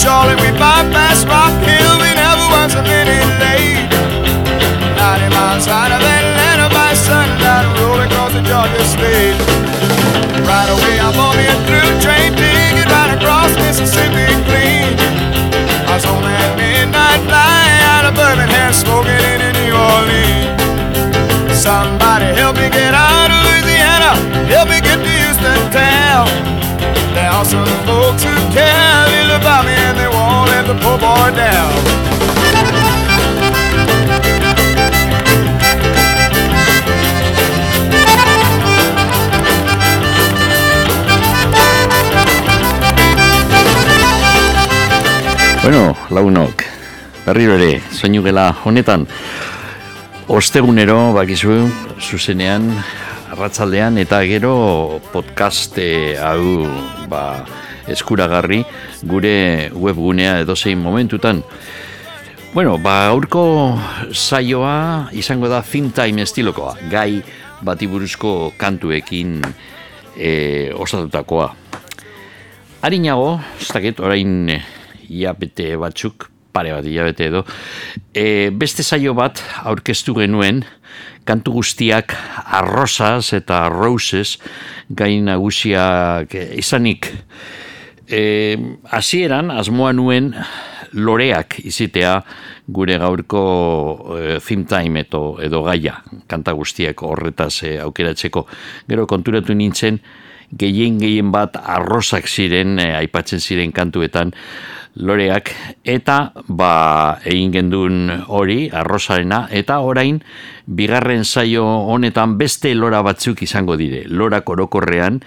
[0.00, 0.06] In
[0.40, 3.84] we bypassed Rock Hill, we never was a minute late.
[4.96, 9.36] 90 miles out of Atlanta by sundown, rolling across the Georgia state.
[10.48, 14.96] Right away, I'm on the through train, digging right across Mississippi clean.
[15.84, 21.60] I was on that midnight flight out of Birmingham, smoking in New Orleans.
[21.60, 24.16] Somebody help me get out of Louisiana,
[24.48, 26.24] help me get to Houston town.
[27.12, 28.89] There are some folks who care
[29.64, 31.70] me and they won't let the poor boy down.
[45.62, 46.64] Bueno, launok,
[47.26, 49.04] berriro ere, soinu gela honetan,
[50.26, 51.68] ostegunero, bakizu,
[52.00, 52.64] zuzenean,
[53.30, 56.66] arratzaldean, eta gero podcast eh, hau
[57.12, 57.44] ba,
[57.92, 58.62] eskuragarri
[59.06, 61.42] gure webgunea edozein momentutan.
[62.54, 63.78] Bueno, ba, aurko
[64.10, 67.20] saioa izango da fin time estilokoa, gai
[67.62, 69.38] batiburuzko kantuekin
[70.16, 71.52] e, osatutakoa.
[72.82, 74.50] Harinago, ez dakit, orain
[75.06, 77.44] iabete batzuk, pare bat iabete edo,
[78.10, 80.64] e, beste saio bat aurkeztu genuen,
[81.28, 82.16] kantu guztiak
[82.58, 84.38] arrosaz eta roses
[84.90, 87.12] gain nagusiak izanik.
[88.10, 88.58] E,
[88.90, 90.32] hasieran asmoa nuen
[90.98, 92.16] loreak izitea
[92.66, 93.42] gure gaurko
[94.16, 98.46] e, theme time edo, edo gaia, kanta guztiak horretaz e, aukeratzeko.
[98.90, 100.00] Gero konturatu nintzen,
[100.50, 104.34] gehien gehien bat arrosak ziren, e, aipatzen ziren kantuetan,
[104.96, 105.52] loreak
[105.86, 110.18] eta ba egin gendun hori arrosarena eta orain
[110.66, 115.20] bigarren saio honetan beste lora batzuk izango dire lora korokorrean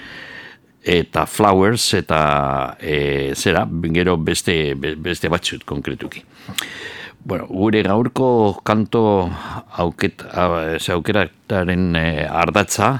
[0.83, 6.23] eta flowers eta e, zera gero beste beste batzuk konkretuki
[7.23, 9.31] Bueno, gure gaurko kanto
[9.79, 12.97] auket, aukerataren e, ardatza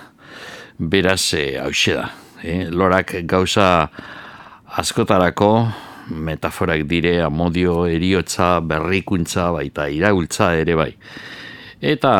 [0.80, 2.06] beraz e, da.
[2.40, 3.90] E, lorak gauza
[4.80, 5.68] askotarako
[6.08, 10.94] metaforak dire amodio eriotza berrikuntza baita iragultza ere bai.
[11.84, 12.12] Eta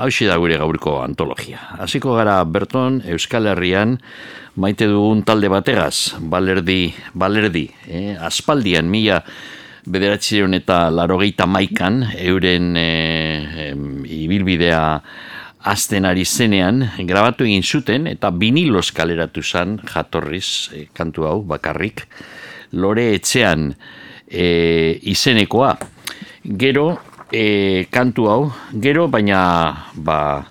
[0.00, 1.58] hausi da gure gaurko antologia.
[1.76, 3.98] Hasiko gara Berton Euskal Herrian
[4.56, 8.14] maite dugun talde bategaz, balerdi, balerdi, eh?
[8.16, 9.18] aspaldian mila
[9.84, 13.74] bederatzireun eta larogeita maikan, euren eh,
[14.24, 14.80] ibilbidea
[15.68, 22.06] azten ari zenean, grabatu egin zuten, eta binilos kaleratu zen jatorriz, eh, kantu hau, bakarrik,
[22.72, 23.68] lore etxean
[24.30, 25.74] e, izenekoa.
[26.56, 26.86] Gero,
[27.32, 30.46] e, kantu hau, gero, baina, ba,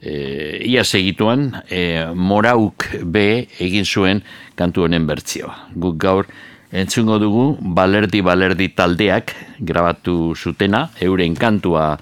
[0.00, 4.22] e, ia segituan, e, morauk be egin zuen
[4.56, 5.54] kantu honen bertzioa.
[5.74, 6.26] Guk gaur,
[6.74, 11.94] entzungo dugu, balerdi balerdi taldeak grabatu zutena, euren kantua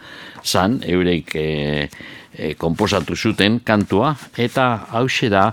[0.45, 1.49] zan, eurek e,
[2.33, 5.51] e, komposatu zuten kantua, eta hause da,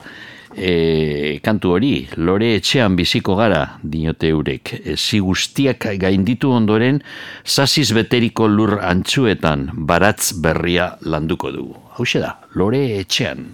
[0.55, 7.01] e, kantu hori, lore etxean biziko gara, dinote eurek, e, zi guztiak gainditu ondoren,
[7.45, 11.75] zaziz beteriko lur antzuetan baratz berria landuko dugu.
[11.97, 13.49] Hau da, lore etxean.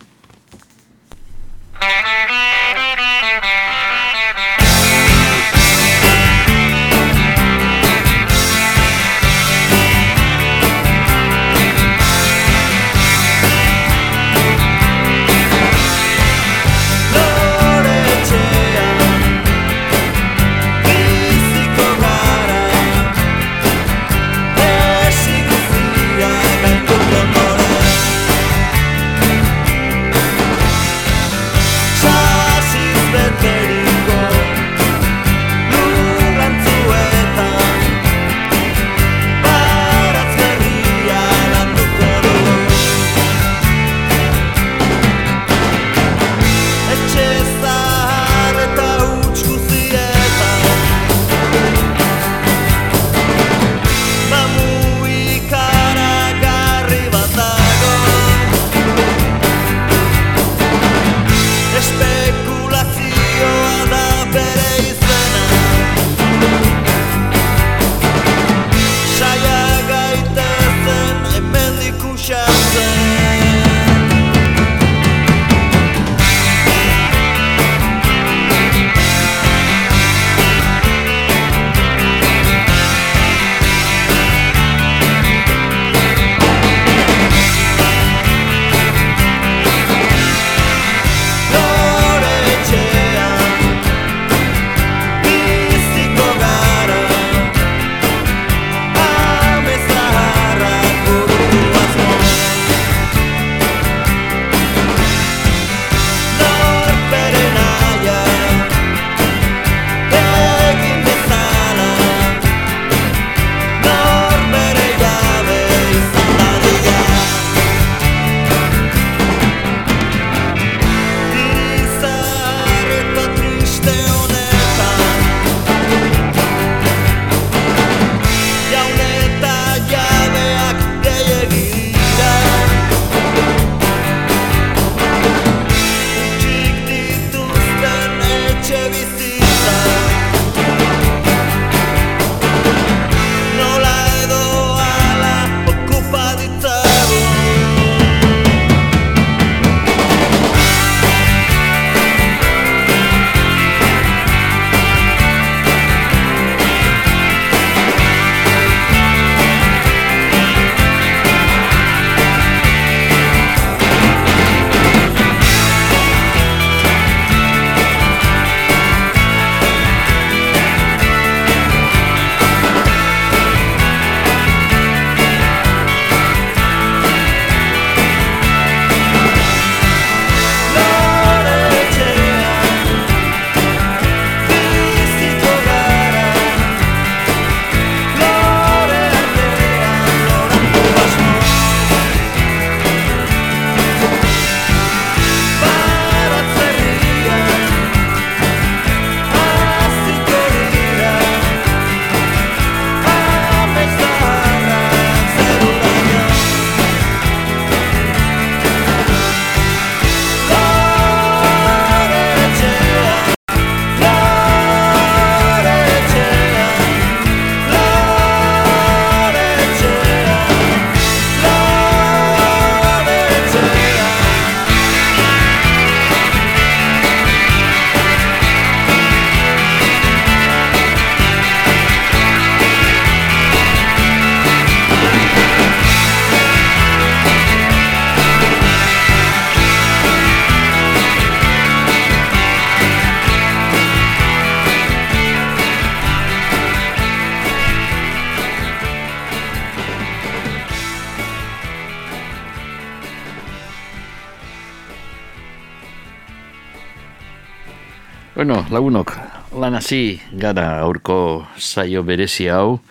[258.76, 259.14] Lagunok,
[259.56, 262.82] lan hasi gara aurko zaio berezi hau,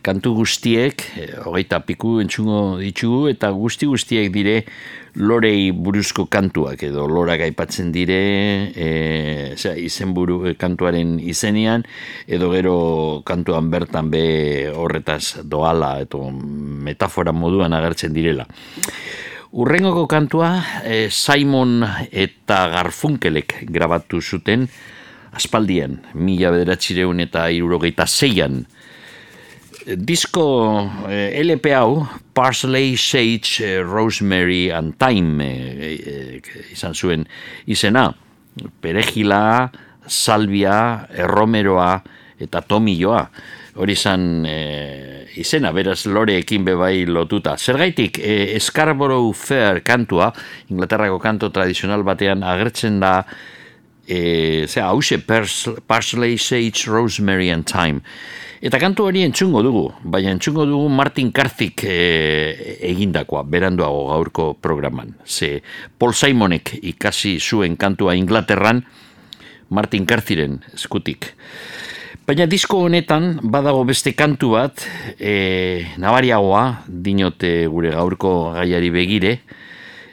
[0.00, 4.62] kantu guztiek, e, hogeita piku entzungo ditugu, eta guzti guztiek dire
[5.20, 8.20] lorei buruzko kantuak, edo lorak aipatzen dire
[8.72, 8.88] e,
[9.58, 11.84] zera, izen buru, e, kantuaren izenian,
[12.24, 12.78] edo gero
[13.28, 14.24] kantuan bertan be
[14.72, 18.48] horretaz doala, edo metafora moduan agertzen direla.
[19.54, 20.56] Urrengoko kantua
[21.14, 24.64] Simon eta Garfunkelek grabatu zuten
[25.34, 28.64] aspaldien, mila bederatxireun eta irurogeita zeian.
[29.84, 30.44] Disko
[31.12, 36.40] eh, LP hau, Parsley, Sage, eh, Rosemary and Thyme eh,
[36.72, 37.26] izan zuen
[37.68, 38.08] izena.
[38.80, 39.68] Perejila,
[40.06, 41.98] Salvia, Erromeroa
[42.40, 43.26] eta Tomilloa.
[43.74, 44.46] Hori izan
[45.34, 47.56] izena, beraz loreekin bebai lotuta.
[47.58, 50.28] Zergaitik, e, Scarborough Fair kantua,
[50.70, 53.16] Inglaterrako kanto tradizional batean agertzen da
[54.06, 55.18] e, zera, hause,
[55.86, 58.00] Parsley, Sage, Rosemary and Thyme.
[58.64, 65.12] Eta kantu hori entzungo dugu, baina entzungo dugu Martin Karzik e, egindakoa, beranduago gaurko programan.
[65.26, 65.58] Ze
[65.98, 68.80] Paul Simonek ikasi zuen kantua Inglaterran,
[69.68, 71.34] Martin Karziren eskutik.
[72.24, 74.86] Baina disko honetan badago beste kantu bat,
[75.20, 79.34] e, nabariagoa, dinote gure gaurko gaiari begire,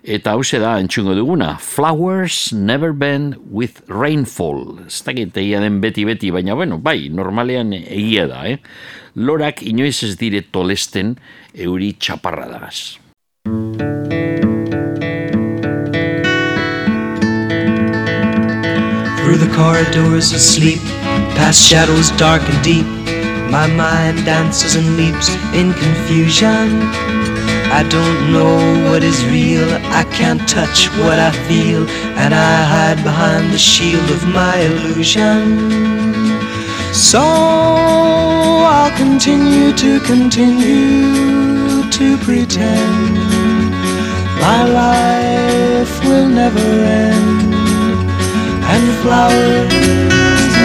[0.02, 4.80] Eta hause da, entzungo duguna, Flowers never bend with rainfall.
[4.88, 8.58] Ez da egia den beti-beti, baina bueno, bai, normalean egia da, eh?
[9.14, 11.20] Lorak inoiz ez dire tolesten
[11.54, 12.98] euri txaparra dagaz.
[19.22, 20.82] Through the corridors of sleep,
[21.38, 22.88] past shadows dark and deep,
[23.52, 27.21] my mind dances and leaps in confusion.
[27.80, 29.68] I don't know what is real,
[30.02, 31.88] I can't touch what I feel,
[32.22, 35.42] and I hide behind the shield of my illusion.
[36.94, 43.16] So I'll continue to continue to pretend.
[44.46, 46.70] My life will never
[47.08, 47.54] end,
[48.72, 49.74] and flowers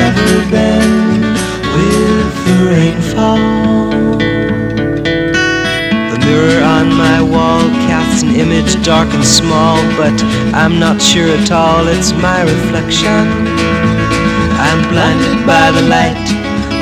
[0.02, 1.06] never bend.
[1.76, 3.75] With the rainfall
[6.37, 10.16] mirror on my wall casts an image dark and small, but
[10.52, 13.25] I'm not sure at all it's my reflection.
[14.66, 16.28] I'm blinded by the light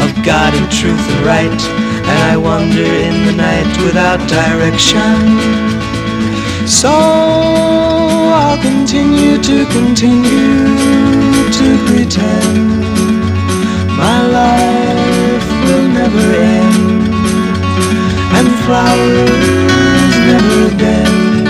[0.04, 1.62] of God and truth and right,
[2.10, 5.18] and I wander in the night without direction.
[6.66, 6.92] So
[8.42, 10.64] I'll continue to continue
[11.58, 12.82] to pretend
[14.04, 16.26] my life will never
[16.58, 17.03] end
[18.64, 21.46] flowers never bend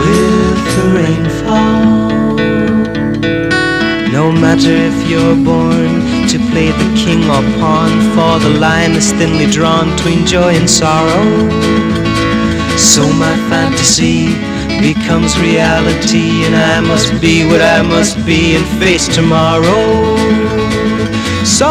[0.00, 2.36] with the rainfall.
[4.10, 5.92] No matter if you're born
[6.32, 10.68] to play the king or pawn, for the line is thinly drawn between joy and
[10.68, 11.24] sorrow.
[12.78, 14.28] So my fantasy
[14.80, 19.84] becomes reality, and I must be what I must be and face tomorrow.
[21.44, 21.68] So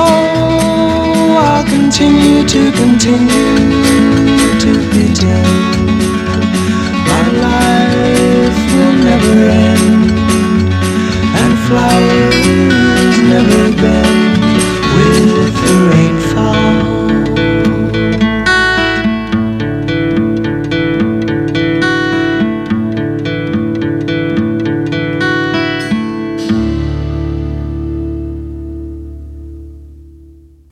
[1.46, 4.13] I'll continue to continue
[7.10, 10.12] my life will never end
[11.42, 14.44] and flowers never bend
[14.96, 16.94] with the rainfall.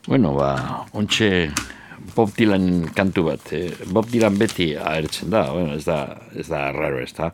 [0.07, 1.53] Bueno, ba, ontxe
[2.15, 3.51] Bob Dylan kantu bat.
[3.55, 3.71] Eh?
[3.91, 5.99] Bob Dylan beti ahertzen da, bueno, ez da,
[6.35, 7.31] ez da raro, ez da.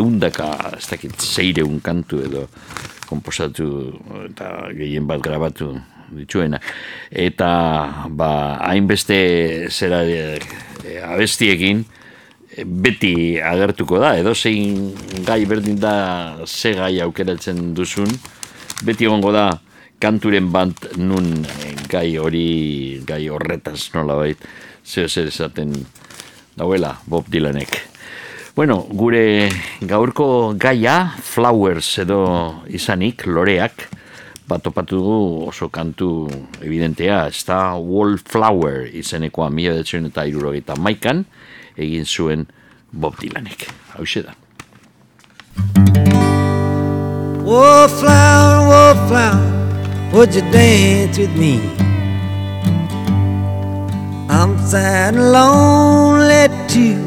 [0.00, 2.46] Eundaka, ez dakit, zeire un kantu edo
[3.08, 3.68] komposatu
[4.26, 5.72] eta gehien bat grabatu
[6.14, 6.60] dituena.
[7.10, 7.50] Eta,
[8.08, 8.32] ba,
[8.68, 10.40] hainbeste zera e,
[11.04, 11.84] abestiekin,
[12.64, 14.90] beti agertuko da, edo zein
[15.26, 15.94] gai berdin da
[16.46, 18.10] ze gai aukeratzen duzun,
[18.84, 19.50] beti egongo da
[19.98, 21.44] kanturen bant nun
[21.90, 24.40] gai hori, gai horretaz nola bait,
[24.84, 25.74] zeo zer esaten
[26.56, 27.80] dauela Bob Dylanek.
[28.58, 29.48] Bueno, gure
[29.86, 33.86] gaurko gaia, flowers edo izanik, loreak,
[34.48, 36.26] bat opatu du oso kantu
[36.64, 41.22] evidentea, ez da Wallflower izenekoa mila detzen eta irurogeita maikan,
[41.76, 42.48] egin zuen
[42.90, 43.68] Bob Dylanek.
[43.94, 44.34] Hau da.
[47.44, 49.77] Wallflower, wallflower,
[50.12, 51.60] would you dance with me?
[54.30, 56.98] I'm sad and lonely too.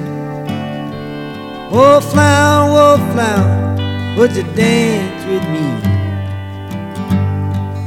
[1.74, 5.66] Oh, flower, oh, flower, would you dance with me?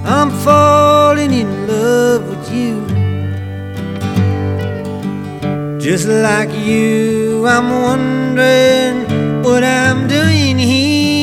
[0.04, 2.74] I'm falling in love with you.
[5.78, 11.13] Just like you, I'm wondering what I'm doing here.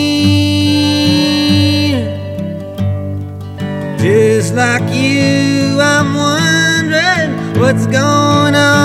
[4.01, 8.81] Just like you, I'm wondering what's going on.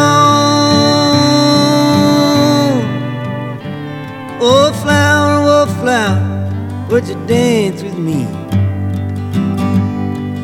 [4.42, 8.26] Oh, flower, oh, flower, would you dance with me?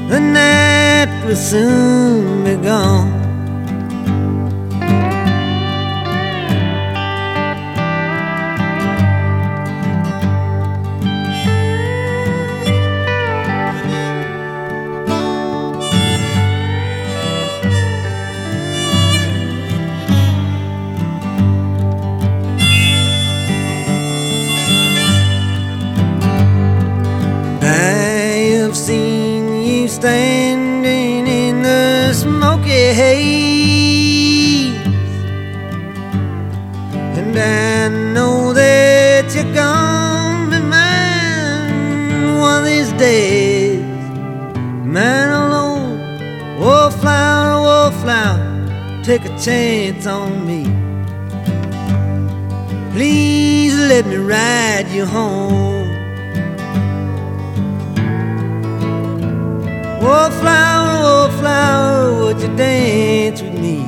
[0.09, 3.12] The night will soon be gone.
[43.02, 43.82] Days.
[44.97, 45.99] Man alone,
[46.61, 50.62] wallflower, wallflower, take a chance on me.
[52.92, 55.88] Please let me ride you home.
[60.04, 63.78] Wallflower, wallflower, would you dance with me?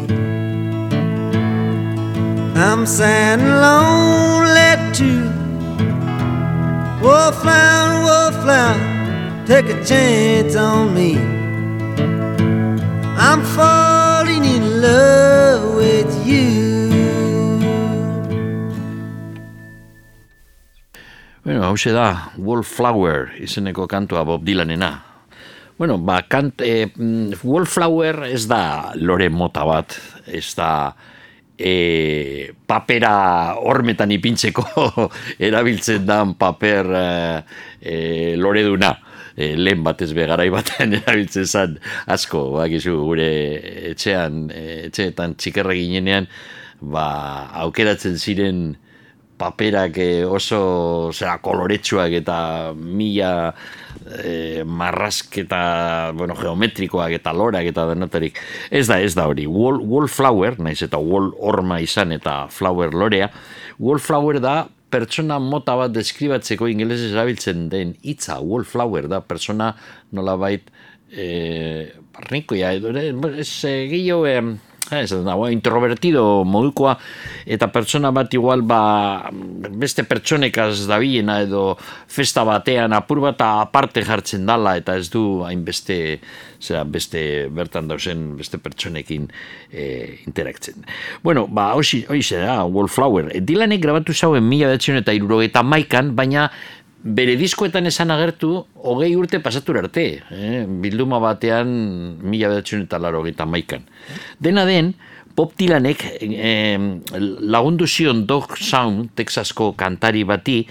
[2.56, 5.25] I'm sad and lonely too.
[7.04, 8.93] Wallflower, wallflower,
[9.46, 11.20] take a chance on me.
[13.16, 16.80] I'm falling in love with you.
[21.44, 25.04] Bueno, hau da, Wallflower izeneko kantua Bob Dylanena.
[25.76, 26.88] Bueno, ba, kant, e,
[27.42, 29.92] Wallflower ez da lore mota bat,
[30.24, 30.94] ez da
[31.58, 34.64] e, papera hormetan ipintzeko
[35.38, 37.08] erabiltzen dan paper e,
[37.82, 37.96] e,
[38.40, 38.94] lore duna.
[39.37, 43.29] E, lehen batez begarai batean erabiltzen zen asko, bakizu gure
[43.91, 46.29] etxean, e, etxeetan txikerra ginenean,
[46.81, 47.07] ba,
[47.64, 48.64] aukeratzen ziren
[49.37, 52.37] paperak eh, oso zera koloretsuak eta
[52.75, 53.33] mila
[54.23, 58.38] e, marrasketa bueno, geometrikoak eta lorak eta denotarik.
[58.71, 59.47] Ez da, ez da hori.
[59.50, 63.31] Wall, wallflower, naiz eta wall orma izan eta flower lorea,
[63.79, 64.57] wallflower da
[64.94, 69.72] pertsona mota bat deskribatzeko ingelesez erabiltzen den hitza wallflower da pertsona
[70.14, 70.70] nolabait
[71.14, 74.42] eh barrikoia edo ez eh, gehiago eh,
[74.93, 76.97] ez da, ba, introvertido modukoa
[77.47, 79.31] eta pertsona bat igual ba,
[79.71, 81.76] beste pertsonekaz dabilena edo
[82.11, 86.19] festa batean apur bat aparte jartzen dala eta ez du hainbeste
[86.61, 89.29] zera, beste bertan dauzen beste pertsonekin
[89.73, 89.85] e,
[90.26, 90.85] interaktzen.
[91.25, 92.05] Bueno, ba, hoxe,
[92.41, 93.33] da, Wallflower.
[93.45, 96.50] Dilanek grabatu zauen mila betzion eta irurogeta maikan, baina
[97.04, 100.64] bere diskoetan esan agertu hogei urte pasatu arte, eh?
[100.64, 101.68] bilduma batean
[102.25, 103.84] mila bedatzen eta laro maikan.
[104.40, 104.94] Dena den,
[105.37, 106.78] Bob Dylanek eh,
[107.40, 110.66] lagundu zion Dog Sound, Texasko kantari bati,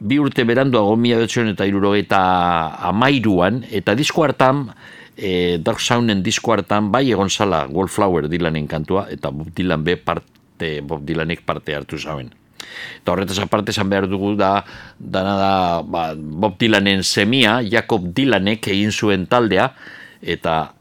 [0.00, 4.72] bi urte beranduago mila bedatzen eta irurogeita amairuan, eta disko hartan,
[5.16, 9.96] eh, Dog Sounden disko hartan, bai egon zala Wallflower Dylanen kantua, eta Bob Dylan be
[9.96, 12.34] parte, Bob Dylanek parte hartu zauen.
[13.00, 14.64] Eta horretaz aparte esan behar dugu da,
[14.98, 19.70] dana da ba, Bob Dylanen semia, Jacob Dylanek egin zuen taldea,
[20.22, 20.72] eta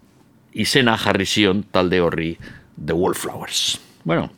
[0.57, 2.33] izena jarri zion talde horri
[2.77, 3.77] The Wallflowers.
[4.03, 4.29] Bueno,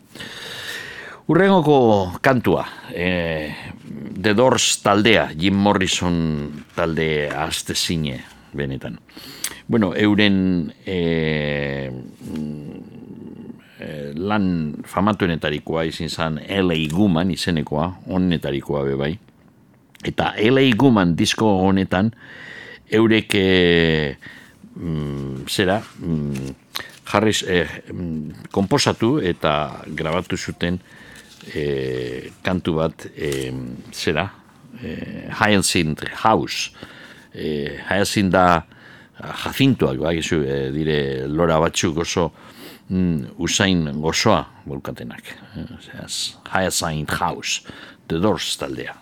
[1.28, 3.56] urrengoko kantua, eh,
[4.22, 8.20] The Doors taldea, Jim Morrison talde azte zine,
[8.54, 9.00] benetan.
[9.68, 11.92] Bueno, euren eh,
[14.16, 16.78] lan famatuenetarikoa izin zan L.A.
[16.92, 19.14] Guman izenekoa, onetarikoa be bai.
[20.04, 20.66] Eta L.A.
[20.76, 22.12] Guman disko honetan,
[22.92, 24.18] eurek eh,
[24.76, 26.56] mm, zera, mm,
[27.12, 30.80] jarriz, eh, mm, komposatu eta grabatu zuten
[31.54, 33.54] eh, kantu bat, eh,
[33.94, 34.30] zera,
[34.84, 36.72] eh, Hyacinth House.
[37.34, 38.66] Eh, Hyacinth da
[39.20, 42.32] jazintuak, bai, eh, dire lora batzuk oso,
[42.90, 45.24] mm, usain gozoa bolkatenak.
[45.58, 46.06] Eh,
[46.54, 47.68] Hyacinth House,
[48.08, 48.96] The Doors taldea.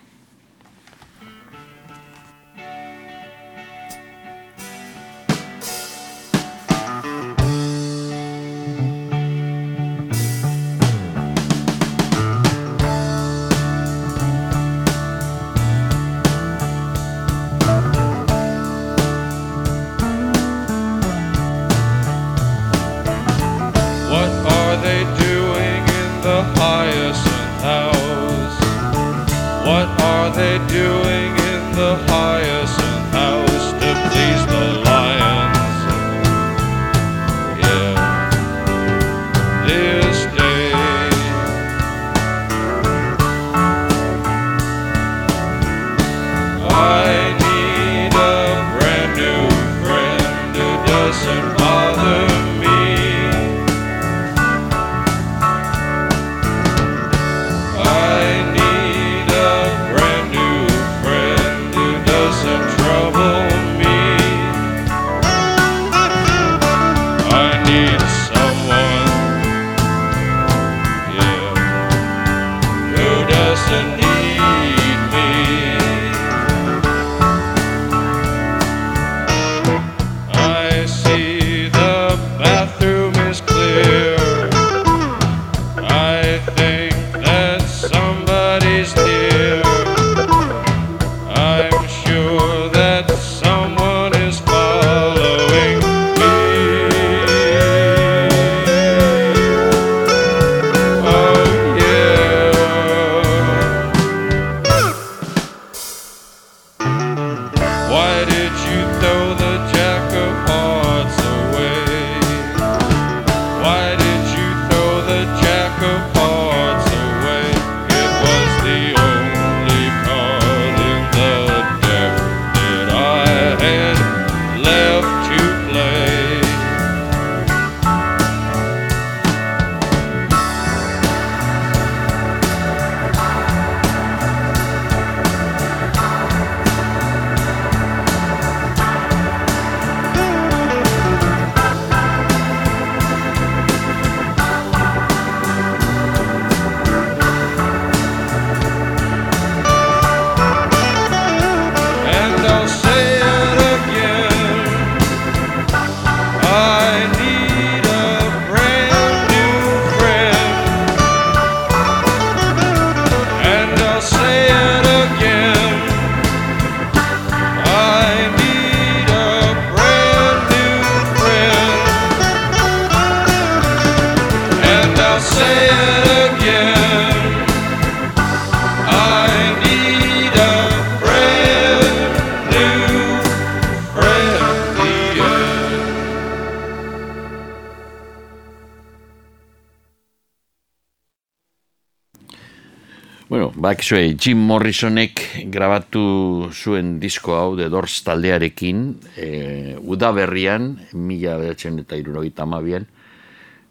[193.88, 198.82] Bakizue, Jim Morrisonek grabatu zuen disko hau The Doors taldearekin,
[199.16, 202.84] e, udaberrian, mila behatzen eta irurogeita amabian,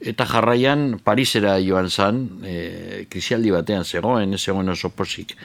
[0.02, 5.36] eta jarraian Parisera joan zan, e, krisialdi batean zegoen, ez zegoen oso posik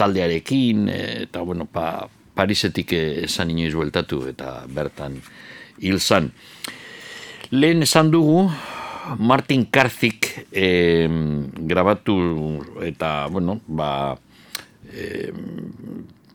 [0.00, 5.20] taldearekin, e, eta bueno, pa, Parisetik esan inoiz bueltatu, eta bertan
[5.76, 6.32] hil zan.
[7.52, 8.48] Lehen esan dugu,
[9.18, 11.08] Martin Karzik eh,
[11.70, 12.18] grabatu
[12.82, 14.18] eta, bueno, ba,
[14.90, 15.30] eh,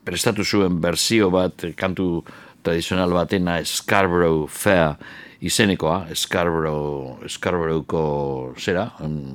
[0.06, 2.24] prestatu zuen berzio bat, kantu
[2.66, 4.96] tradizional batena Scarborough Fair
[5.40, 8.90] izenekoa, Scarborough, Scarboroughko zera,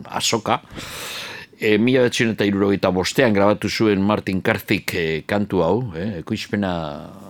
[0.10, 0.62] azoka.
[1.62, 6.72] E, mila betzen eta irurogeita bostean grabatu zuen Martin Karzik e, kantu hau, eh, ekoizpena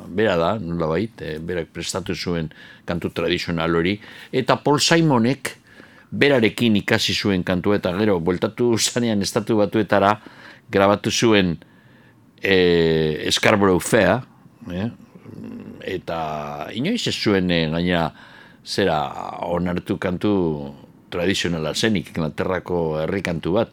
[0.07, 2.47] bera da, nola bait, e, berak prestatu zuen
[2.87, 3.97] kantu tradizional hori,
[4.31, 5.57] eta Paul Simonek
[6.11, 10.17] berarekin ikasi zuen kantua, eta gero, bueltatu zanean estatu batuetara,
[10.71, 11.57] grabatu zuen
[12.41, 14.21] e, Scarborough Fair,
[14.71, 14.89] eh,
[15.87, 16.19] eta
[16.77, 18.09] inoiz ez zuen e, gaina
[18.65, 18.99] zera
[19.49, 20.33] onartu kantu
[21.11, 23.71] tradizionala zenik, Inglaterrako herri kantu bat,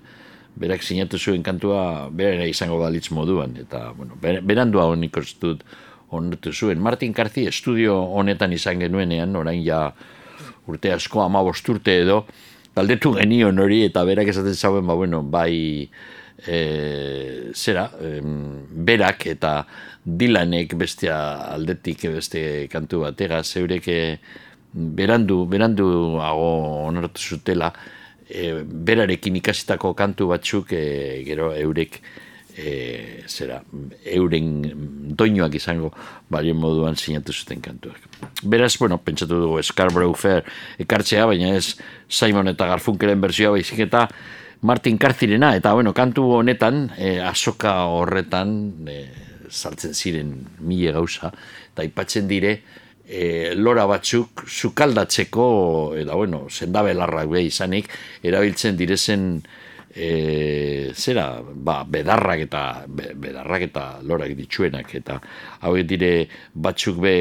[0.58, 5.62] berak sinatu zuen kantua berera izango balitz moduan, eta bueno, ber- berandua honik dut
[6.10, 6.80] onartu zuen.
[6.80, 9.92] Martin Karzi estudio honetan izan genuenean, orain ja
[10.68, 12.24] urte asko, ama urte edo,
[12.76, 15.88] galdetu genion hori, eta berak esaten zauen, ba, bueno, bai,
[16.46, 19.66] e, zera, em, berak eta
[20.04, 21.16] Dylanek bestea
[21.54, 24.18] aldetik beste kantu batega, zeureke
[24.72, 25.88] berandu, berandu
[26.22, 26.50] hago
[26.86, 27.72] onartu zutela,
[28.28, 32.00] e, berarekin ikasitako kantu batzuk e, gero eurek
[32.58, 33.60] e, zera,
[34.10, 34.48] euren
[35.16, 35.92] doinoak izango
[36.30, 38.02] balio moduan sinatu zuten kantuak.
[38.42, 40.44] Beraz, bueno, pentsatu dugu Scarborough Fair
[40.82, 44.08] ekartzea, baina ez Simon eta Garfunkelen bersioa baizik eta
[44.66, 48.58] Martin Karzirena, eta bueno, kantu honetan, e, azoka horretan,
[48.90, 48.98] e,
[49.48, 51.30] sartzen ziren mile gauza,
[51.70, 52.58] eta aipatzen dire,
[53.06, 55.46] e, lora batzuk sukaldatzeko,
[56.02, 57.88] eta bueno, sendabelarrak be izanik,
[58.26, 59.30] erabiltzen direzen
[59.94, 65.20] e, zera, ba, bedarrak eta be, bedarrak eta lorak ditsuenak, eta
[65.60, 66.12] hauek dire
[66.54, 67.16] batzuk be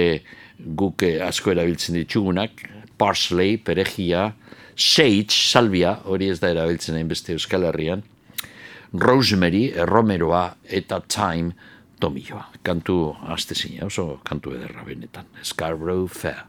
[0.58, 2.66] guk asko erabiltzen ditugunak,
[2.98, 4.32] parsley, perejia,
[4.76, 8.04] sage, salvia, hori ez da erabiltzen hainbeste Euskal Herrian,
[8.94, 11.54] rosemary, erromeroa eta thyme,
[12.00, 12.46] tomilloa.
[12.66, 15.26] Kantu astezina, oso kantu ederra benetan.
[15.44, 16.46] Scarborough Fair.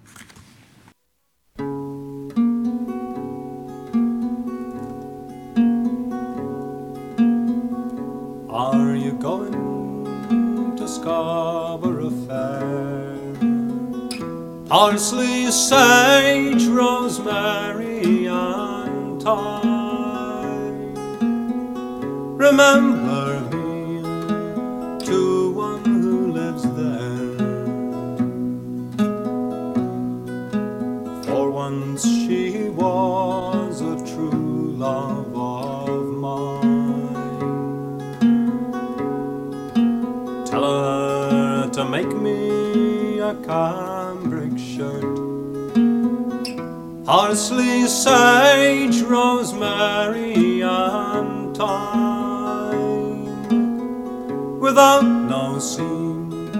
[8.58, 13.16] Are you going to Scarborough Fair?
[14.68, 20.92] Parsley, sage, rosemary, and thyme.
[22.36, 24.02] Remember me
[25.06, 27.38] to one who lives there.
[31.22, 33.47] For once she was.
[41.78, 45.14] To make me a cambric shirt.
[47.04, 53.22] Parsley, sage, rosemary, and thyme.
[54.58, 56.50] Without no seam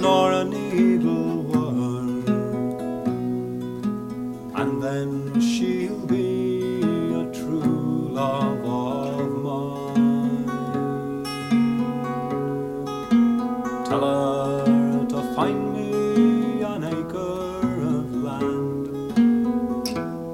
[0.00, 1.19] nor a needlework.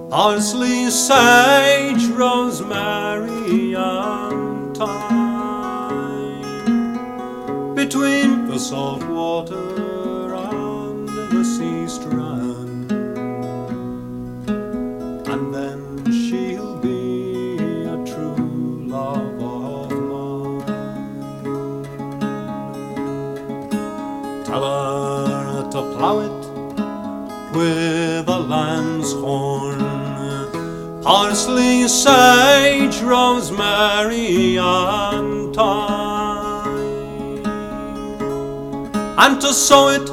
[0.09, 6.45] Parsley, sage, rosemary, and thyme.
[7.75, 12.93] Between the salt water and the sea strand.
[15.29, 20.65] And then she'll be a true love of mine.
[24.45, 26.47] Tell her to plow it
[27.57, 29.66] with a lamb's horn.
[31.07, 36.67] Parsley, sage, rosemary, and thyme.
[39.17, 40.11] And to sow it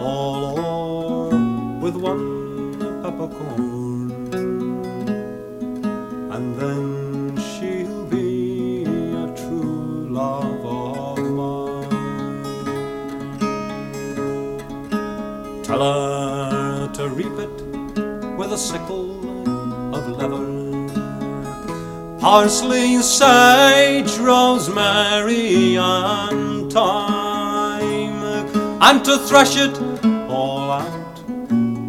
[0.00, 1.28] all o'er
[1.78, 4.10] with one peppercorn.
[6.32, 11.88] And then she'll be a true love of mine.
[15.62, 17.62] Tell her to reap it
[18.36, 19.21] with a sickle
[20.06, 22.20] of.
[22.20, 28.22] Parsley, sage, rosemary, and thyme,
[28.80, 29.76] and to thresh it
[30.30, 31.18] all out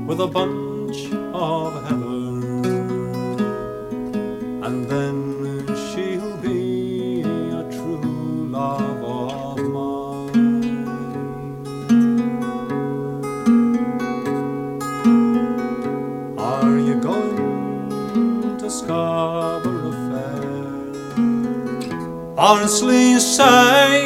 [0.08, 0.63] with a bunch
[22.64, 24.03] Parsley, sage,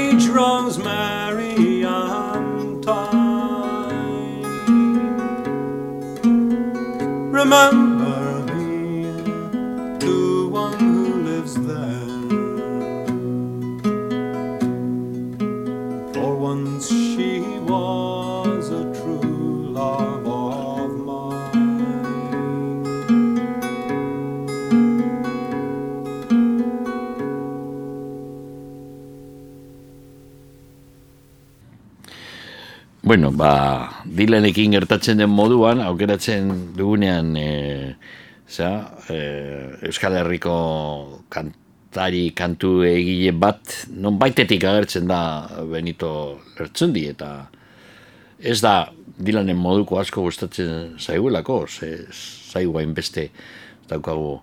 [33.48, 37.96] ba, Dylanekin gertatzen den moduan, aukeratzen dugunean, e,
[38.50, 38.72] za,
[39.10, 39.20] e,
[39.88, 40.58] Euskal Herriko
[41.34, 45.22] kantari, kantu egile bat, non baitetik agertzen da
[45.72, 46.12] Benito
[46.58, 47.32] Lertzundi, eta
[48.38, 48.76] ez da
[49.18, 52.06] Dylanen moduko asko gustatzen zaigulako, ze
[52.52, 53.30] zaigu hainbeste
[53.90, 54.38] daukagu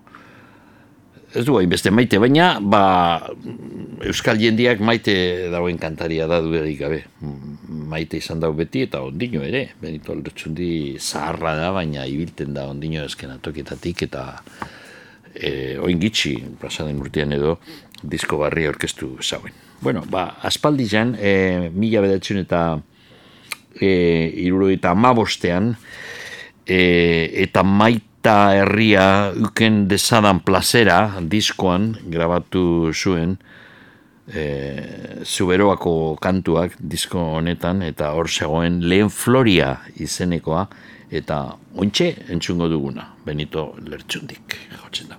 [1.35, 2.83] ez du hainbeste maite, baina ba,
[4.05, 5.15] Euskal jendiak maite
[5.51, 7.01] dauen kantaria da duerik gabe.
[7.91, 9.69] Maite izan dau beti eta ondino ere.
[9.81, 14.25] Benito Lertxundi zaharra da, baina ibilten da ondino esken atokietatik eta
[15.33, 17.57] e, oin gitxi, pasaden urtean edo,
[18.03, 19.55] disko barri orkestu zauen.
[19.81, 22.61] Bueno, ba, aspaldi jan, e, mila bedatzen eta
[23.79, 23.89] e,
[24.45, 25.73] iruro eta amabostean,
[26.65, 26.79] e,
[27.45, 27.63] eta
[28.25, 33.37] maita herria uken desadan plazera diskoan grabatu zuen
[34.33, 40.65] e, zuberoako kantuak disko honetan eta hor zegoen lehen floria izenekoa
[41.11, 45.17] eta ontxe entzungo duguna Benito Lertxundik jotzen da.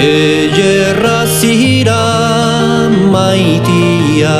[0.00, 4.38] Ederra zira maitia.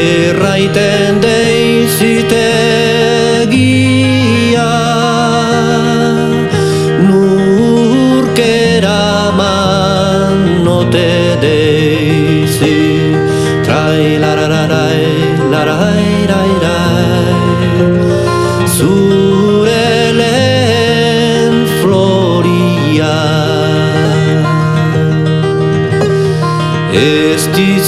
[0.00, 2.61] Erraiten deizitegia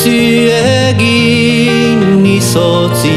[0.05, 0.51] bizi
[0.91, 3.13] egin izotzik.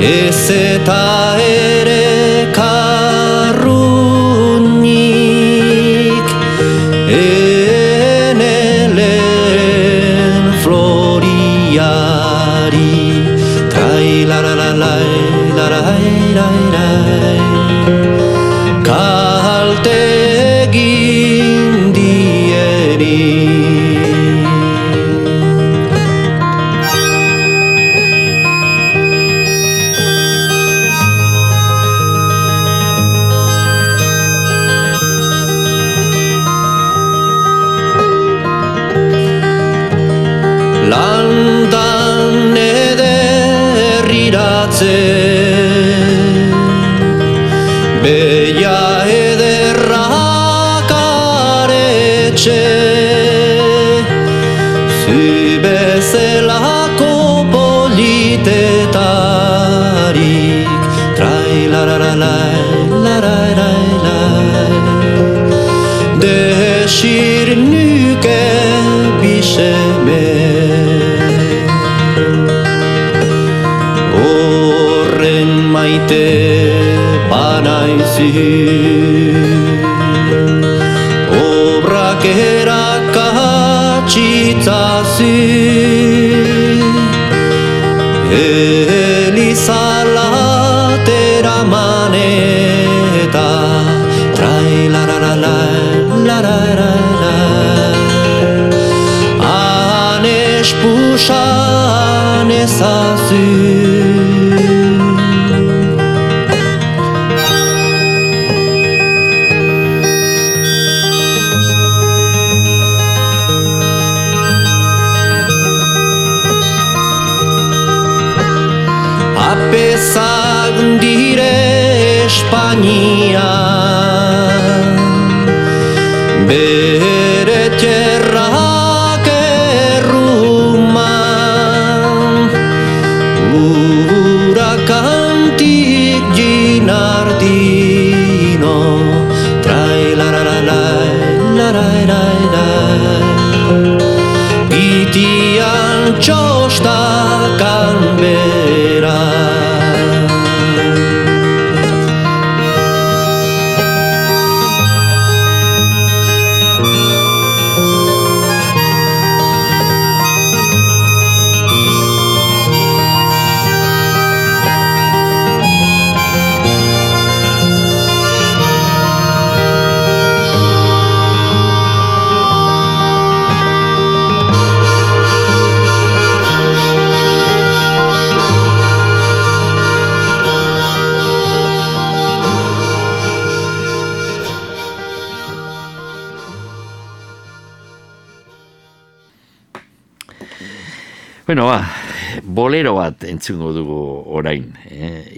[0.00, 1.81] Ez eta ez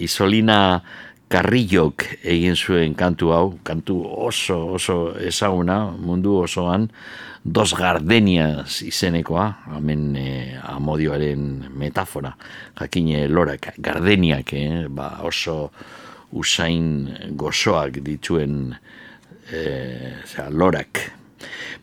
[0.05, 0.59] Isolina
[1.27, 6.85] Carrillok egin zuen kantu hau, kantu oso oso ezaguna mundu osoan,
[7.45, 12.35] dos gardenias izenekoa, hemen eh, amodioaren metafora,
[12.77, 14.85] jakine lorak, gardeniak, eh?
[14.89, 15.71] ba, oso
[16.35, 18.73] usain gozoak dituen
[19.51, 21.03] eh, zera, lorak.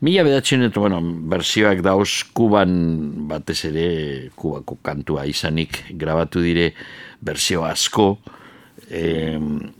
[0.03, 0.99] Mila bedatzen bueno,
[1.31, 3.87] berzioak dauz kuban batez ere,
[4.37, 6.73] kubako kantua izanik grabatu dire
[7.21, 8.17] berzio asko,
[8.91, 9.39] e,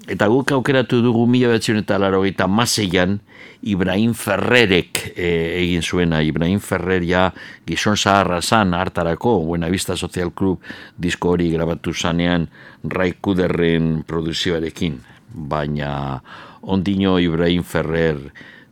[0.09, 3.21] eta guk aukeratu dugu mila bedatzen eta laro eta maseian,
[3.63, 5.29] Ibrahim Ferrerek e,
[5.61, 7.29] egin zuena, Ibrahim Ferrer ja
[7.67, 10.59] gizon zaharra zan hartarako, Buena Vista Social Club
[10.99, 12.49] disko hori grabatu zanean
[12.83, 14.99] Rai Kuderren produzioarekin,
[15.31, 16.23] baina
[16.63, 18.19] ondino Ibrahim Ferrer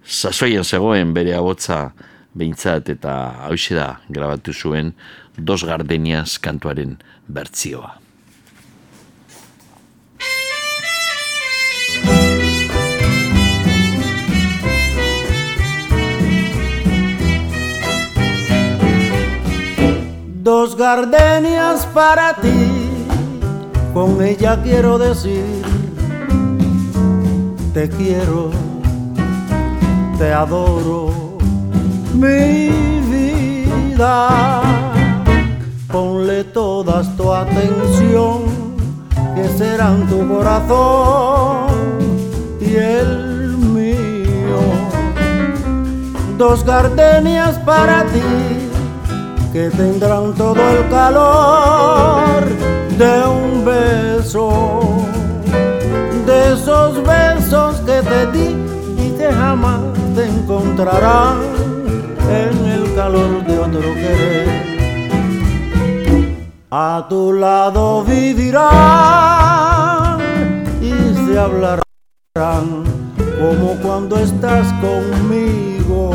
[0.05, 1.93] sasoian zegoen bere abotza
[2.35, 3.16] behintzat eta
[3.47, 4.95] hauxe da grabatu zuen
[5.37, 7.97] Dos Gardenias kantuaren bertzioa.
[20.43, 22.51] Dos gardenias para ti,
[23.95, 25.45] con ella quiero decir,
[27.73, 28.51] te quiero,
[30.19, 31.30] te adoro,
[32.14, 32.70] mi
[33.11, 34.62] vida.
[35.90, 38.42] Ponle todas tu atención,
[39.35, 41.68] que serán tu corazón
[42.61, 43.31] y el
[46.40, 48.23] dos gardenias para ti
[49.53, 52.45] que tendrán todo el calor
[52.97, 55.05] de un beso,
[56.24, 58.57] de esos besos que te di
[58.97, 59.80] y que jamás
[60.14, 61.80] te encontrarán
[62.29, 64.71] en el calor de otro querer.
[66.71, 68.61] A tu lado vivirán
[70.81, 70.93] y
[71.25, 71.85] se hablarán
[73.41, 76.11] como cuando estás conmigo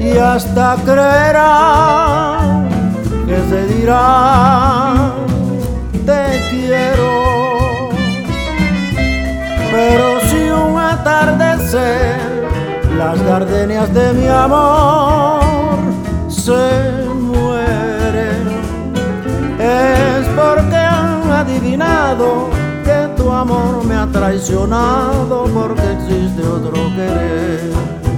[0.00, 2.68] y hasta creerán
[3.28, 5.12] que se dirán
[6.04, 7.90] te quiero
[9.70, 12.39] pero si un atardecer
[13.00, 15.78] las gardenias de mi amor
[16.28, 16.68] se
[17.14, 18.42] mueren
[19.58, 22.50] es porque han adivinado
[22.84, 28.09] que tu amor me ha traicionado porque existe otro querer.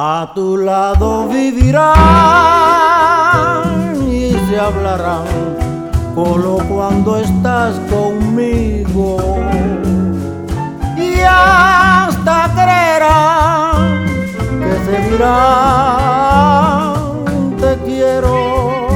[0.00, 1.90] A tu lado vivirán
[4.08, 5.26] y se hablarán
[6.14, 9.40] solo cuando estás conmigo.
[10.96, 14.06] Y hasta creerán
[14.62, 15.96] que se dirán
[17.56, 18.86] te quiero.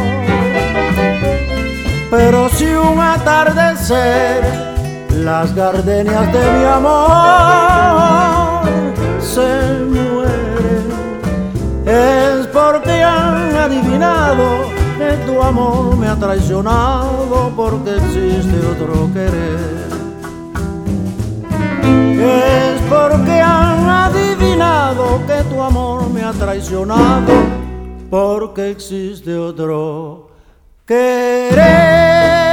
[2.12, 4.44] Pero si un atardecer
[5.16, 8.62] las gardenias de mi amor
[9.18, 10.01] se mueren,
[11.86, 19.92] es porque han adivinado que tu amor me ha traicionado porque existe otro querer.
[21.84, 27.32] Es porque han adivinado que tu amor me ha traicionado
[28.10, 30.32] porque existe otro
[30.88, 32.51] Bueno,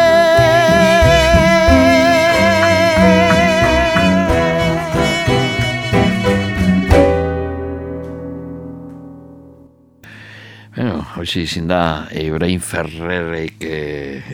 [11.20, 13.78] hoxe izin da Ibrahim Ferrerek e,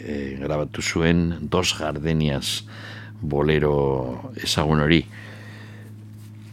[0.05, 2.63] e, grabatu zuen Dos Gardenias
[3.21, 4.99] bolero ezagun hori.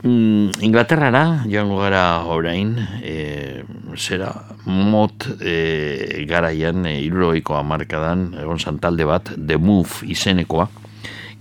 [0.02, 2.72] Mm, Inglaterrara, joango gara orain,
[3.04, 3.62] e,
[3.94, 4.32] zera,
[4.64, 10.70] mot e, garaian, e, iruroiko amarkadan, egon zan talde bat, The Move izenekoa.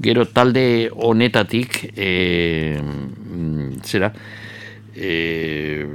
[0.04, 2.76] Gero talde honetatik, e,
[3.88, 4.12] zera,
[4.96, 5.86] e,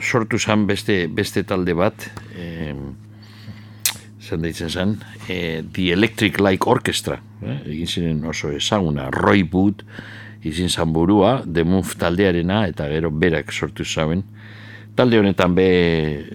[0.00, 2.74] sortu zan beste, beste talde bat, e,
[4.22, 4.96] zen deitzen zen,
[5.28, 7.58] e, The Electric Light Orchestra, eh?
[7.66, 9.84] egin ziren oso ezaguna, Roy Wood,
[10.46, 14.24] izin zan burua, The Move taldearena, eta gero berak sortu zauen.
[14.98, 15.68] Talde honetan be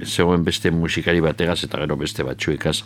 [0.06, 2.82] zegoen beste musikari bategaz, eta gero beste batzuekaz,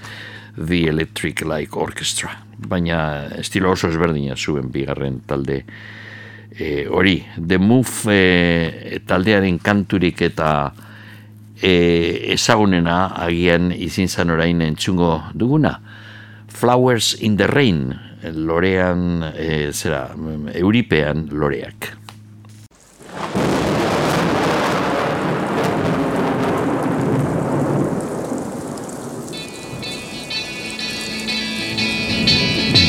[0.58, 2.32] The Electric Light Orchestra.
[2.58, 5.64] Baina estilo oso ezberdina zuen bigarren talde
[6.58, 7.26] e, hori.
[7.38, 10.74] The Move e, taldearen kanturik eta
[11.62, 15.78] e, ezagunena agian izin zan orain entzungo duguna.
[16.48, 17.94] Flowers in the Rain,
[18.34, 20.08] lorean, e, zera,
[20.58, 21.94] euripean loreak.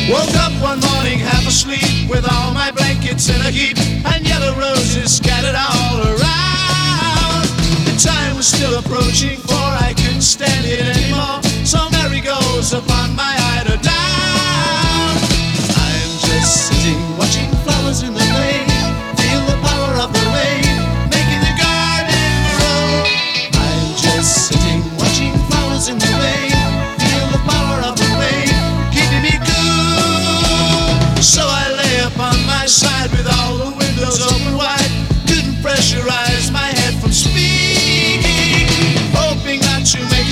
[0.09, 4.55] Woke up one morning half asleep with all my blankets in a heap and yellow
[4.55, 7.45] roses scattered all around.
[7.85, 11.43] The time was still approaching for I couldn't stand it anymore.
[11.63, 13.38] So Mary goes upon my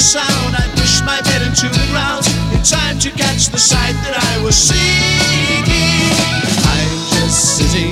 [0.07, 2.23] sound, I pushed my bed into the ground
[2.55, 6.15] in time to catch the sight that I was seeking.
[6.63, 7.86] I'm just sitting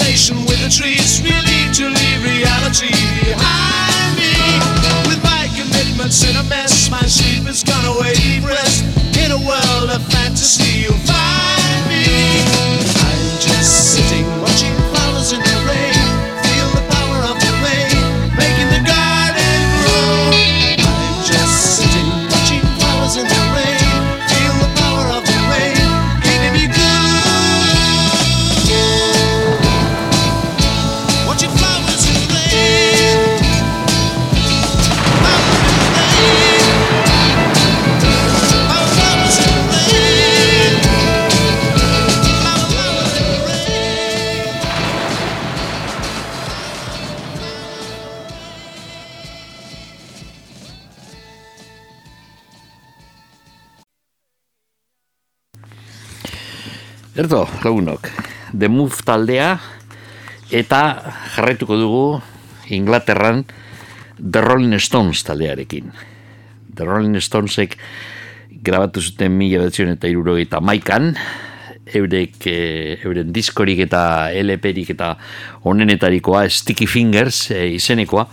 [0.00, 2.90] conversation with the trees, really to leave reality
[3.24, 4.32] behind me.
[5.08, 8.14] With my commitments in a mess, my sleep has gone away.
[8.14, 8.84] Deep rest
[9.18, 12.89] in a world of fantasy, you'll find me.
[57.20, 58.06] Erdo, lagunok,
[58.56, 59.50] The Move taldea
[60.56, 60.78] eta
[61.34, 62.04] jarraituko dugu
[62.72, 63.42] Inglaterran
[64.16, 65.90] The Rolling Stones taldearekin.
[66.72, 67.76] The Rolling Stonesek
[68.64, 71.12] grabatu zuten mila betzen eta irurogeita maikan,
[71.92, 75.12] eurek, e, euren diskorik eta LP-rik eta
[75.68, 78.24] onenetarikoa Sticky Fingers e, izenekoa,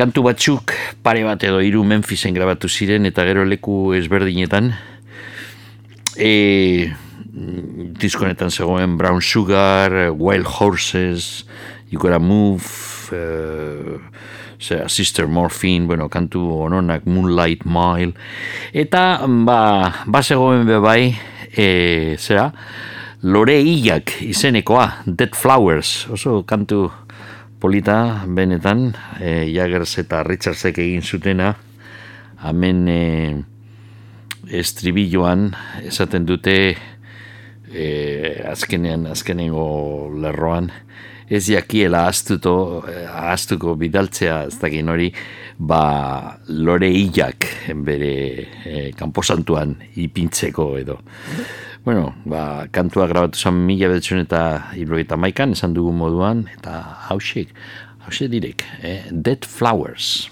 [0.00, 0.72] kantu batzuk
[1.04, 4.72] pare bat edo hiru Memphisen grabatu ziren eta gero leku ezberdinetan,
[6.16, 6.32] e,
[7.32, 11.46] diskonetan zegoen Brown Sugar, Wild Horses,
[11.90, 12.64] You Gotta Move,
[13.12, 14.00] uh,
[14.60, 18.12] zera, Sister Morphine, bueno, kantu ononak Moonlight Mile,
[18.72, 19.60] eta ba,
[20.06, 21.12] ba zegoen be bai,
[21.56, 22.50] e, zera,
[23.22, 26.90] Lore Illak izenekoa, Dead Flowers, oso kantu
[27.62, 31.54] polita, benetan, e, Jaggers eta Richardsek egin zutena,
[32.42, 33.02] hemen e,
[34.52, 35.52] estribilloan
[35.86, 36.56] esaten dute
[37.72, 40.70] e, azkenean azkenengo lerroan
[41.32, 45.08] ez jakiela ahaztuto, eh, ahaztuko bidaltzea ez dakin hori
[45.58, 47.48] ba lore hilak
[47.86, 48.14] bere
[48.64, 51.00] e, kanposantuan ipintzeko edo
[51.82, 56.76] Bueno, ba, kantua grabatu zen mila betzen eta irrogeita maikan, esan dugu moduan, eta
[57.08, 57.50] hausik,
[58.06, 59.00] hausik direk, eh?
[59.10, 60.28] Dead Flowers.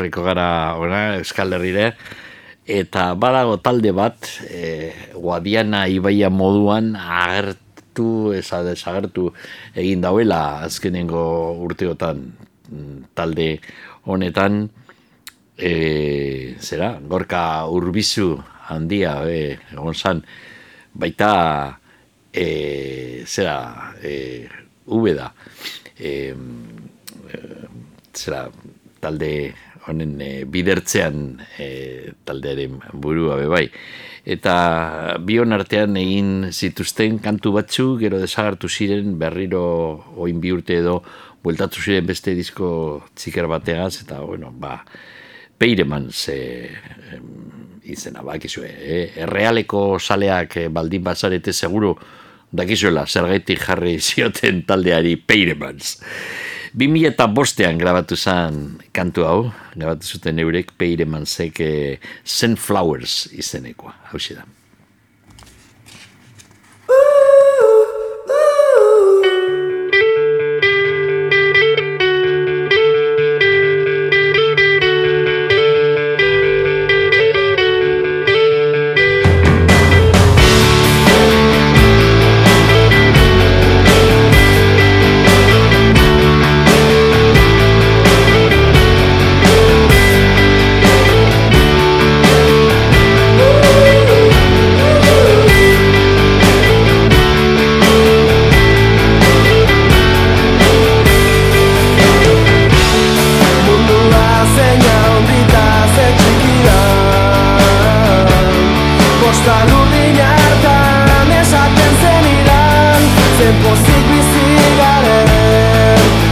[0.00, 1.92] Etorriko gara ona Euskal Herrire,
[2.64, 4.16] eta badago talde bat,
[4.48, 9.28] e, Guadiana Ibaia moduan agertu, eza desagertu
[9.76, 12.32] egin dauela azkenengo urteotan
[12.72, 13.60] mm, talde
[14.08, 14.70] honetan,
[15.58, 18.38] e, zera, gorka urbizu
[18.72, 20.24] handia, e, egon zan,
[20.96, 21.76] baita,
[22.32, 24.48] e, zera, e,
[24.88, 25.28] ube da,
[26.00, 26.32] e,
[28.16, 28.46] zera,
[29.00, 29.52] talde
[30.50, 33.66] bidertzean e, taldearen burua be bai.
[34.30, 39.62] Eta bion artean egin zituzten kantu batzu, gero desagartu ziren berriro
[40.20, 41.00] oin bi urte edo
[41.42, 42.68] bueltatu ziren beste disko
[43.16, 44.76] txiker bateaz, eta bueno, ba,
[45.60, 46.36] peireman ze
[47.90, 49.04] izena, bakizue, eh?
[49.24, 51.94] errealeko saleak eh, baldin bazarete seguru
[52.52, 55.96] dakizuela, zergaitik jarri zioten taldeari peiremans.
[56.74, 59.40] 2000 eta bostean grabatu zen kantu hau,
[59.74, 64.46] grabatu zuten eurek peiremansek eh, Sunflowers izenekoa, hau da.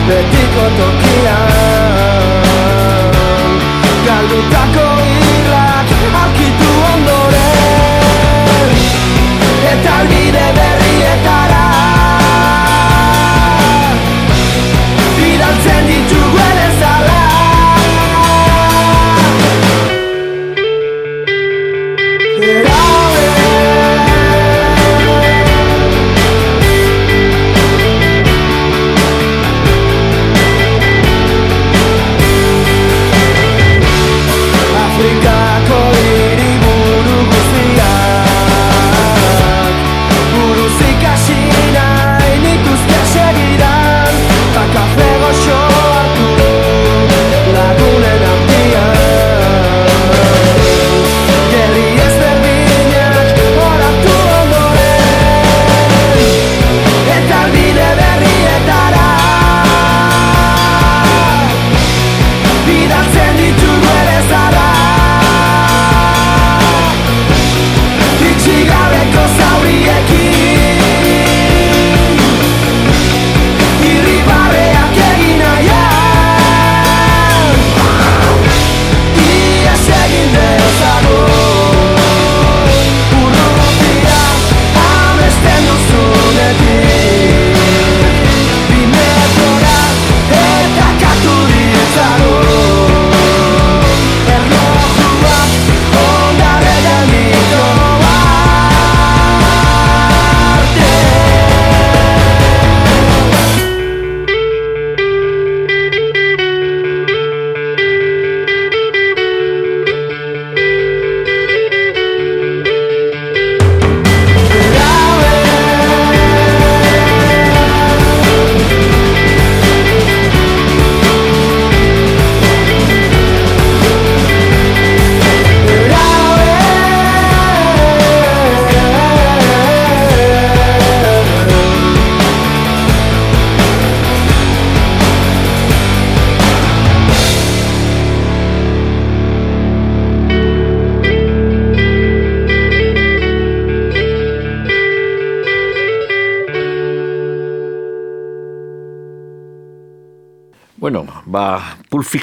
[0.09, 1.08] betiko toki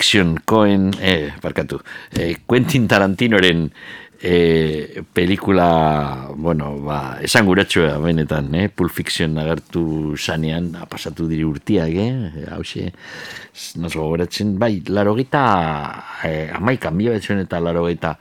[0.06, 1.80] Fiction koen, eh, barkatu,
[2.14, 3.72] eh, Quentin Tarantinoren
[4.22, 11.42] eh, pelikula, bueno, ba, esan guratxoa benetan, eh, Pulp Fiction agertu zanean, ha pasatu diri
[11.44, 12.92] urtiak, eh, hause,
[13.82, 15.42] nos gogoratzen, bai, laro gita,
[16.24, 18.14] eh, amaika, mila betxuen eta laro gita,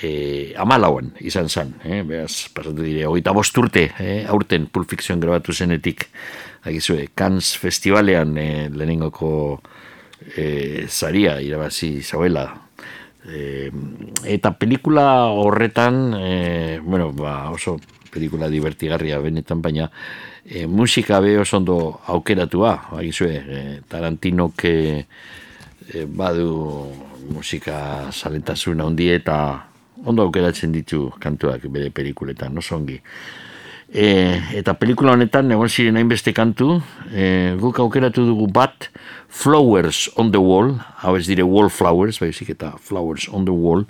[0.00, 5.18] eh, amalauan izan zen, eh, beraz, pasatu dire, hogeita bost urte, eh, aurten Pulp Fiction
[5.18, 6.06] grabatu zenetik,
[6.62, 9.60] agizue, Cannes Festivalean e, lehenengoko
[10.36, 12.48] e, zaria irabazi zauela.
[13.26, 13.70] E,
[14.24, 17.78] eta pelikula horretan, e, bueno, ba, oso
[18.10, 19.90] pelikula divertigarria benetan, baina
[20.44, 25.06] e, musika be oso ondo aukeratua, agizue, e, Tarantinok e,
[25.92, 26.90] e, badu
[27.30, 29.36] musika salentasun handi eta
[30.04, 32.98] ondo aukeratzen ditu kantuak bere pelikuletan, oso ongi.
[33.90, 36.76] E, eta pelikula honetan, egon ziren hainbeste kantu,
[37.10, 38.86] e, guk aukeratu dugu bat,
[39.26, 43.82] Flowers on the Wall, hau ez dire Wallflowers, baizik eta Flowers on the Wall,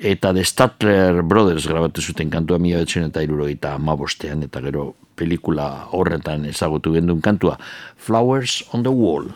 [0.00, 5.88] eta The Statler Brothers grabatu zuten kantua mila betzen eta irurogeita amabostean, eta gero pelikula
[5.92, 7.58] horretan ezagutu gendun kantua,
[8.00, 9.28] Flowers on the Wall.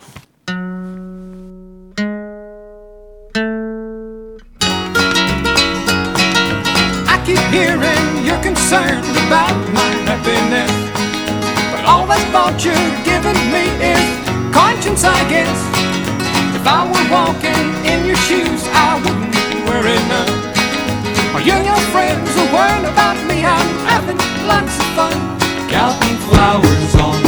[8.73, 10.73] Concerned about my happiness.
[11.77, 14.01] But all that thought you're giving me is
[14.49, 15.61] conscience, I guess.
[16.57, 19.37] If I were walking in your shoes, I wouldn't
[19.69, 20.33] worry none.
[21.37, 23.45] Are you and your friends are worrying about me?
[23.45, 24.17] I'm having
[24.49, 25.21] lots of fun.
[25.69, 27.22] Counting flowers on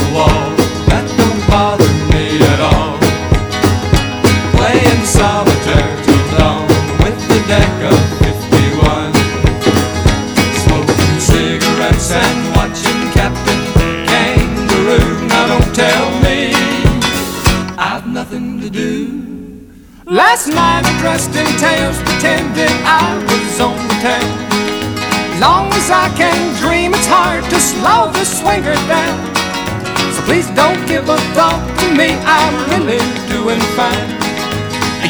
[20.15, 24.31] Last night I dressed in tails, pretended I was on the town.
[25.43, 29.19] Long as I can dream, it's hard to slow the swinger down.
[30.15, 34.15] So please don't give a thought to me, I'm really doing fine.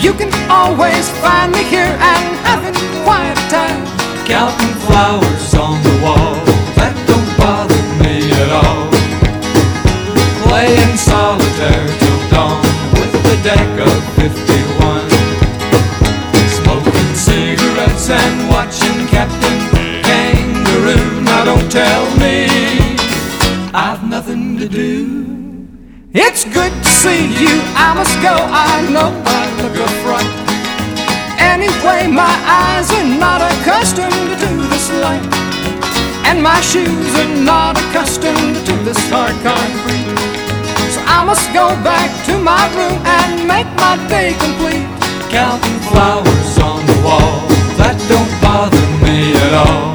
[0.01, 3.85] You can always find me here and having a quiet time.
[4.25, 6.34] Counting flowers on the wall,
[21.45, 22.47] Don't tell me
[23.75, 25.69] I've nothing to do.
[26.15, 30.33] It's good to see you, I must go, I know I look a fright.
[31.39, 35.21] Anyway, my eyes are not accustomed to this light.
[36.25, 40.17] And my shoes are not accustomed to this hard concrete.
[40.95, 44.89] So I must go back to my room and make my day complete.
[45.29, 47.45] Counting flowers on the wall,
[47.77, 49.94] that don't bother me at all.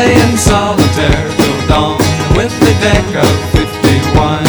[0.00, 1.98] Playing solitaire till dawn
[2.34, 4.46] with the deck of 51.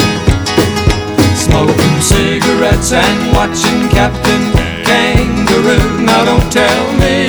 [1.36, 4.44] Smoking cigarettes and watching Captain
[4.86, 6.06] Kangaroo.
[6.06, 7.28] Now don't tell me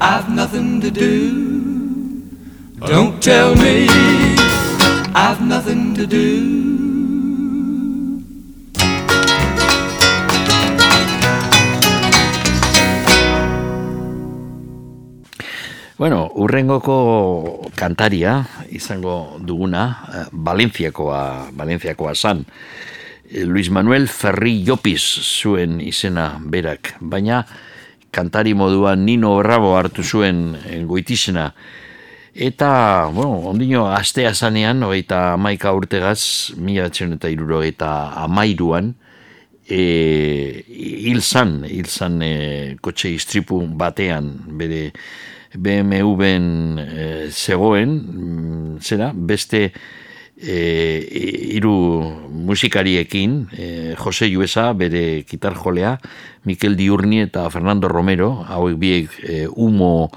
[0.00, 2.30] I've nothing to do.
[2.78, 3.88] Don't tell me
[5.14, 6.85] I've nothing to do.
[15.96, 22.44] Bueno, urrengoko kantaria izango duguna, eh, Valentziakoa, Valentziakoa san.
[23.30, 25.00] Eh, Luis Manuel Ferri Llopis
[25.40, 27.46] zuen izena berak, baina
[28.12, 31.54] kantari moduan Nino Bravo hartu zuen eh, goitizena.
[32.34, 38.92] Eta, bueno, ondino astea zanean, hogeita amaika urtegaz, mila eta iruro eta amairuan,
[39.64, 44.28] e, hil zan, hil zan e, kotxe istripu batean,
[44.58, 44.92] bere
[45.58, 46.48] BMW-en
[46.80, 49.72] e, zegoen, mm, zera, beste
[50.36, 50.56] e,
[51.56, 51.76] hiru
[52.46, 55.96] musikariekin, e, Jose Juesa, bere gitarjolea,
[56.44, 60.10] Mikel Diurni eta Fernando Romero, hauek biek e, humo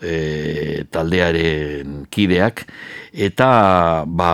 [0.00, 2.66] e, taldearen kideak,
[3.12, 4.32] eta ba,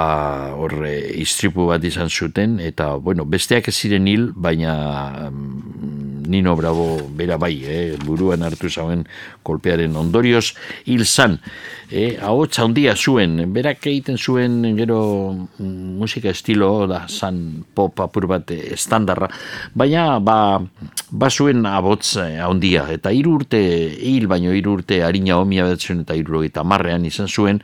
[0.59, 6.97] horre istripu bat izan zuten, eta bueno, besteak ez ziren hil, baina mm, Nino Bravo
[7.13, 9.05] bera bai, eh, buruan hartu zauen
[9.45, 10.55] kolpearen ondorioz
[10.89, 11.39] hil zan.
[11.93, 14.99] Eh, ahotsa handia zuen, berak egiten zuen gero
[15.59, 19.29] mm, musika estilo da zan pop apur bat eh, estandarra,
[19.77, 20.37] baina ba,
[21.11, 23.61] ba zuen abotz eh, handia, eta hiru urte
[23.93, 27.61] hil baino hiru urte harina homia betzen eta hiru eta marrean izan zuen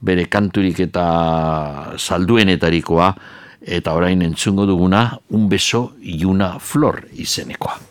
[0.00, 3.14] bere kanturik eta salduenetarikoa,
[3.60, 7.89] eta orain entzungo duguna, un beso y una flor izenekoa.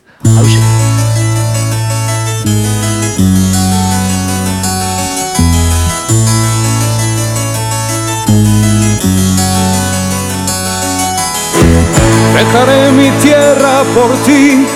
[12.34, 14.66] Dejaré mi tierra por ti,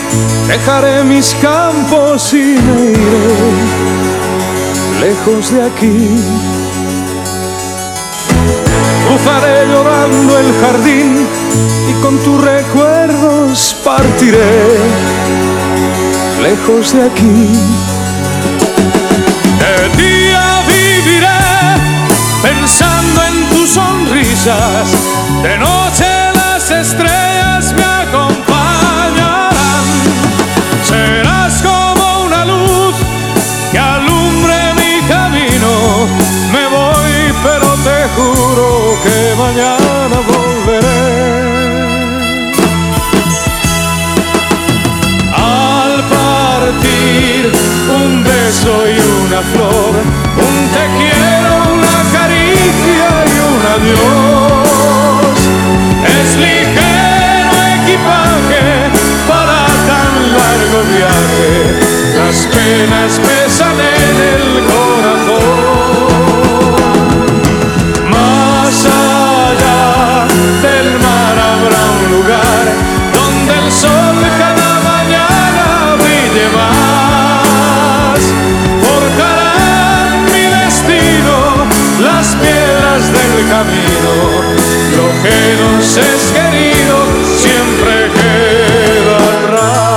[0.47, 3.37] dejaré mis campos y me iré
[5.01, 6.21] lejos de aquí.
[9.07, 11.27] cruzaré llorando el jardín
[11.89, 15.24] y con tus recuerdos partiré
[16.45, 17.49] lejos de aquí.
[19.63, 21.43] De día viviré
[22.43, 24.87] pensando en tus sonrisas,
[25.43, 29.85] de noche las estrellas me acompañarán.
[30.91, 32.95] Serás como una luz
[33.73, 35.73] que alumbre mi camino.
[36.55, 37.17] Me voy,
[37.47, 38.67] pero te juro
[39.03, 40.44] que mañana volveré.
[48.65, 49.93] Un beso y una flor,
[50.37, 55.39] un te quiero, una caricia y un adiós.
[56.05, 58.65] Es ligero equipaje
[59.29, 59.59] para
[59.89, 61.51] tan largo viaje,
[62.17, 65.65] las penas pesan en el corazón.
[68.11, 69.83] Más allá
[70.63, 72.65] del mar habrá un lugar
[73.13, 74.04] donde el sol
[83.63, 86.97] Lo que nos es querido
[87.37, 89.95] siempre queda atrás.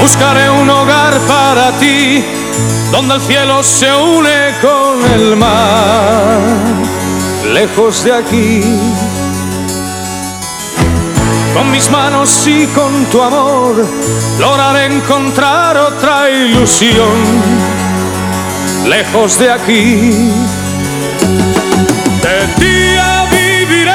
[0.00, 2.24] Buscaré un hogar para ti,
[2.90, 6.40] donde el cielo se une con el mar,
[7.52, 8.60] lejos de aquí.
[11.54, 13.86] Con mis manos y con tu amor,
[14.38, 17.16] lograré encontrar otra ilusión,
[18.88, 20.30] lejos de aquí.
[22.22, 23.92] De día viviré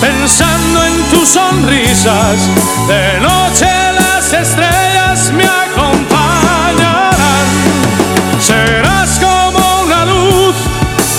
[0.00, 2.50] pensando en tus sonrisas,
[2.88, 7.16] de noche las estrellas me acompañarán.
[8.40, 10.56] Serás como una luz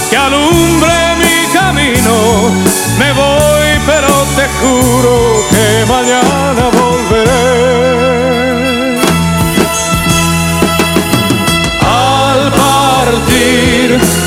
[0.10, 2.52] que alumbre mi camino.
[3.00, 7.17] Me voy, pero te juro que mañana volveré.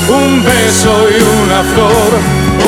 [0.09, 2.11] Un beso y una flor,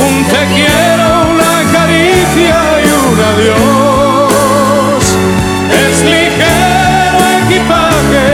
[0.06, 5.04] un te quiero, una caricia y un adiós.
[5.86, 8.28] Es ligero equipaje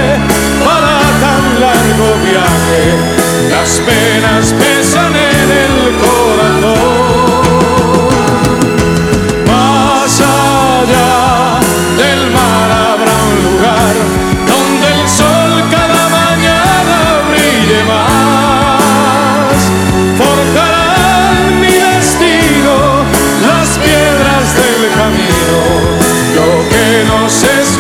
[0.66, 2.84] para tan largo viaje,
[3.50, 7.09] las penas pesan en el corazón.
[27.00, 27.78] Que nos es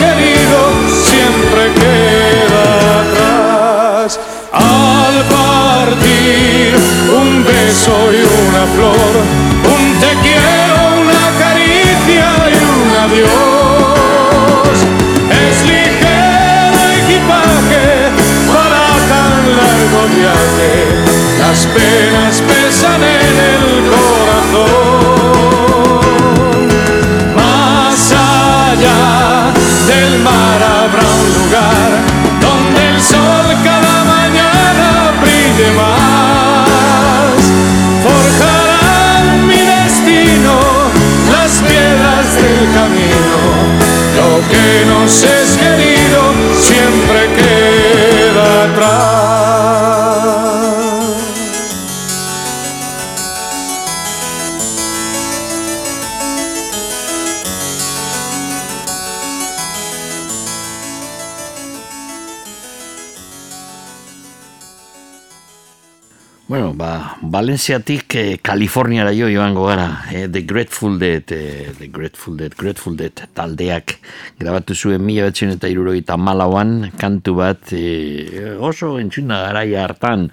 [67.69, 70.01] Valentziatik eh, Kaliforniara jo joango gara.
[70.09, 73.93] Eh, The Grateful Dead, eh, The Grateful Dead, Grateful Dead taldeak
[74.39, 80.31] grabatu zuen mila betzen eta irurogeita malauan kantu bat eh, oso entzuna garaia hartan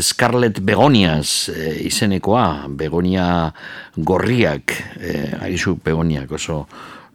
[0.00, 3.52] Scarlet Begonias eh, izenekoa, Begonia
[3.94, 6.62] gorriak, eh, arizu Begoniak oso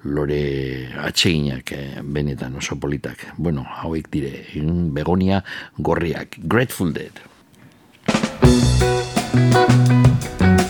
[0.05, 3.31] lore atseginak eh, benetan oso politak.
[3.37, 5.41] Bueno, hauek dire, mm, Begonia
[5.81, 7.32] gorriak, Grateful Dead.
[9.33, 10.62] Música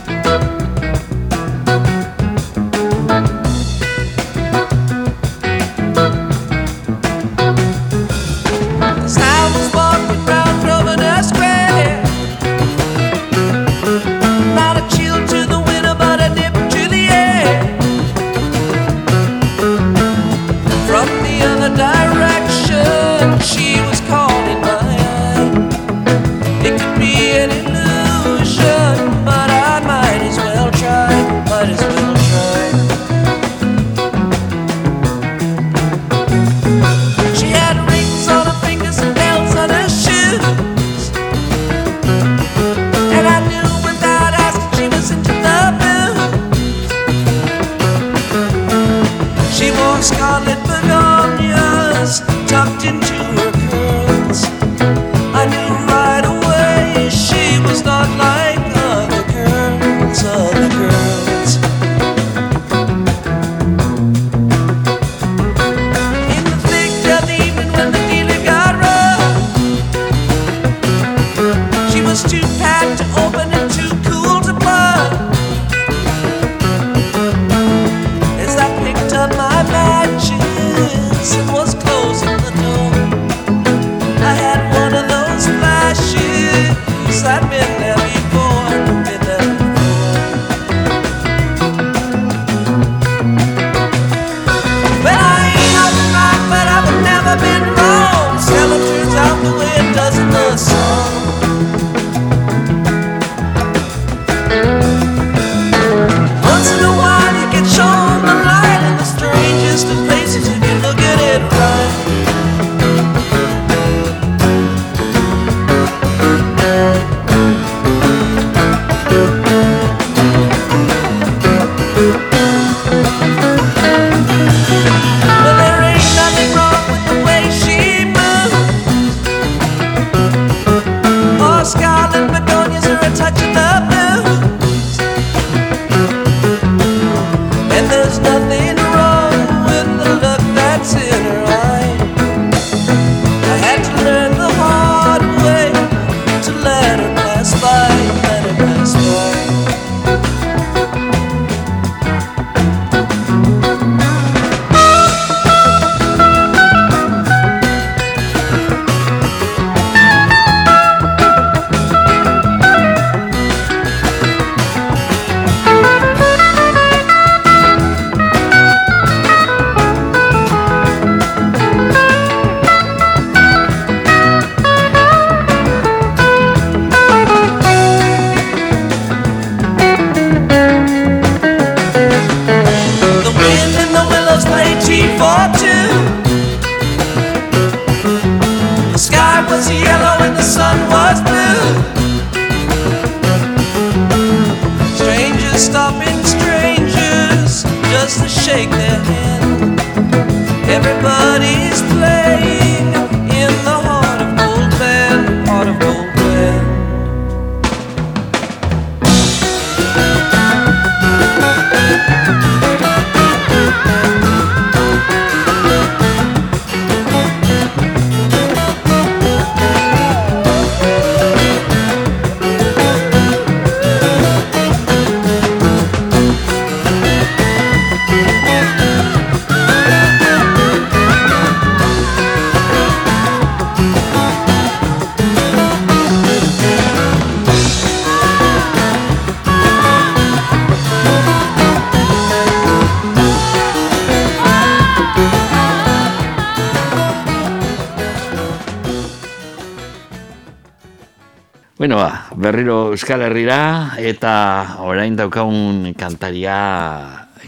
[253.03, 256.55] Euskal Herrira eta orain daukagun kantaria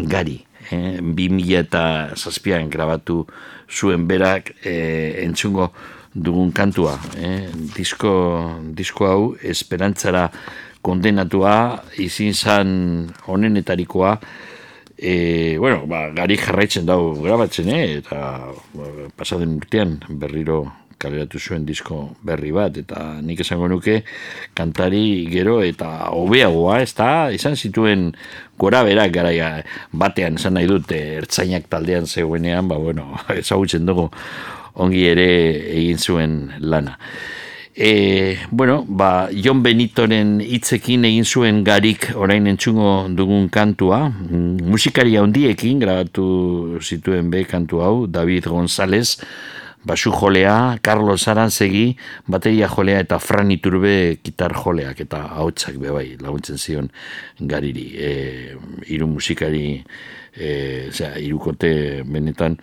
[0.03, 0.41] gari.
[0.68, 0.99] Eh?
[0.99, 3.22] 2000 eta zazpian grabatu
[3.72, 5.70] zuen berak eh, entzungo
[6.12, 6.97] dugun kantua.
[7.16, 7.47] Eh?
[7.72, 8.12] Disko,
[8.76, 10.26] disko hau esperantzara
[10.84, 11.56] kondenatua
[12.03, 14.20] izin zan honenetarikoa
[14.95, 17.97] E, bueno, ba, gari jarraitzen dago grabatzen, eh?
[17.99, 18.86] eta ba,
[19.20, 20.62] pasaden urtean berriro
[21.06, 24.01] kaleratu zuen disko berri bat, eta nik esango nuke
[24.58, 28.10] kantari gero eta hobeagoa, ez da, izan zituen
[28.60, 29.53] gora berak garaia
[29.93, 34.10] batean, esan nahi dute, ertzainak taldean zegoenean, ba, bueno, ezagutzen dugu
[34.76, 35.32] ongi ere
[35.78, 36.97] egin zuen lana.
[37.78, 45.18] E, bueno, ba, Jon Benitoren hitzekin egin zuen garik orain entzungo dugun kantua, Mm, musikari
[45.20, 49.20] handiekin grabatu zituen be kantu hau, David González,
[49.86, 51.95] basu jolea, Carlos Aranzegi,
[52.27, 56.89] bateria jolea eta Fran Iturbe gitar joleak eta hautsak be bai laguntzen zion
[57.39, 57.88] gariri.
[57.95, 58.11] E,
[58.89, 59.83] hiru musikari,
[60.33, 62.57] e, osea, irukote benetan,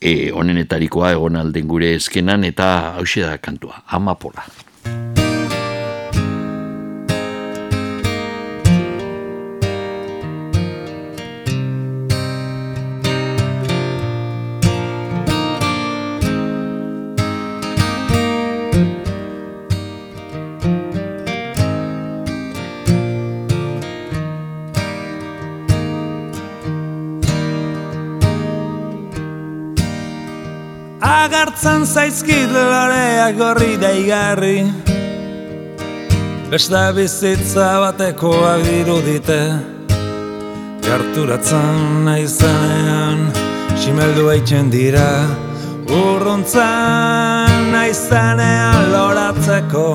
[0.00, 4.46] e, onenetarikoa egon alden gure eskenan eta hauxe da kantua, amapola.
[31.18, 34.58] Agartzen zaizkit loreak gorri daigarri
[36.50, 39.38] Beste bizitza batekoak dirudite
[40.84, 43.24] Gerturatzen naizenean
[43.78, 45.08] Simeldu eitzen dira.
[45.90, 49.88] Urruntzen naizenean loratzeko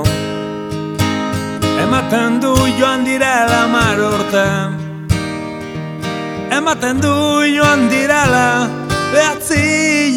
[1.84, 4.48] Ematen du joan direla mar urte.
[6.58, 7.16] Ematen du
[7.56, 8.48] joan direla
[9.14, 9.64] Behatzi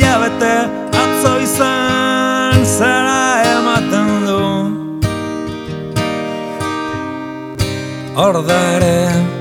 [0.01, 0.86] hilabete
[1.27, 4.43] Atzo izan zera ematen du
[8.17, 9.36] Hor da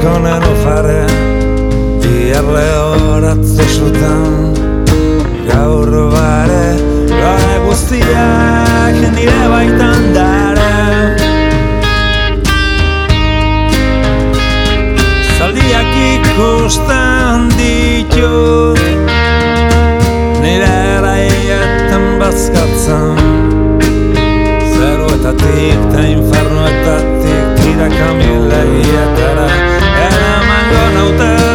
[0.00, 1.06] utzuko nenu fare
[2.00, 4.54] Biarle horatze zutan,
[5.48, 6.66] gaur bare
[7.10, 11.16] Lore guztiak nire baitan dare
[15.38, 18.80] Zaldiak ikusten ditut
[20.40, 23.20] Nire eraietan bazkatzen.
[24.72, 29.79] Zeruetatik eta infernuetatik Tira kamilegietara
[30.70, 31.49] canal 10.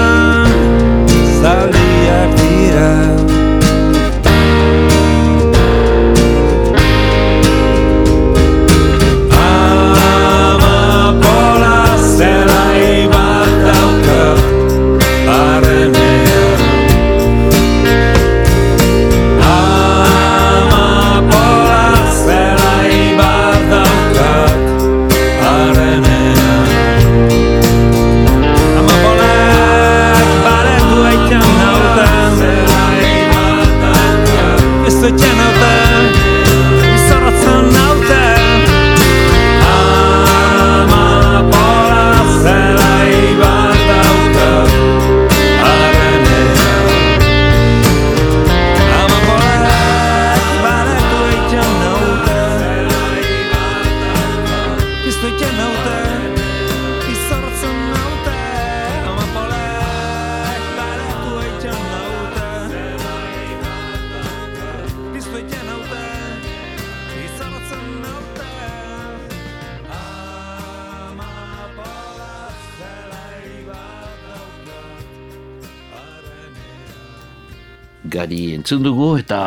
[79.17, 79.39] Eta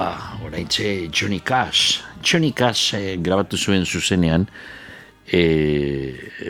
[0.44, 2.00] oraintxe Johnny Cash.
[2.22, 4.46] Johnny Cash eh, grabatu zuen zuzenean
[5.28, 5.42] e,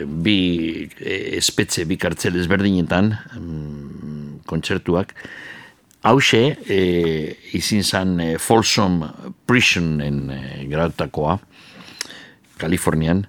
[0.05, 5.13] bi e, espetze, bi kartzel ezberdinetan mm, kontzertuak.
[6.07, 6.79] Hauxe, e,
[7.59, 9.01] izin zan e, Folsom
[9.45, 10.41] Prisonen e,
[10.71, 11.37] grabatutakoa,
[12.59, 13.25] Kalifornian,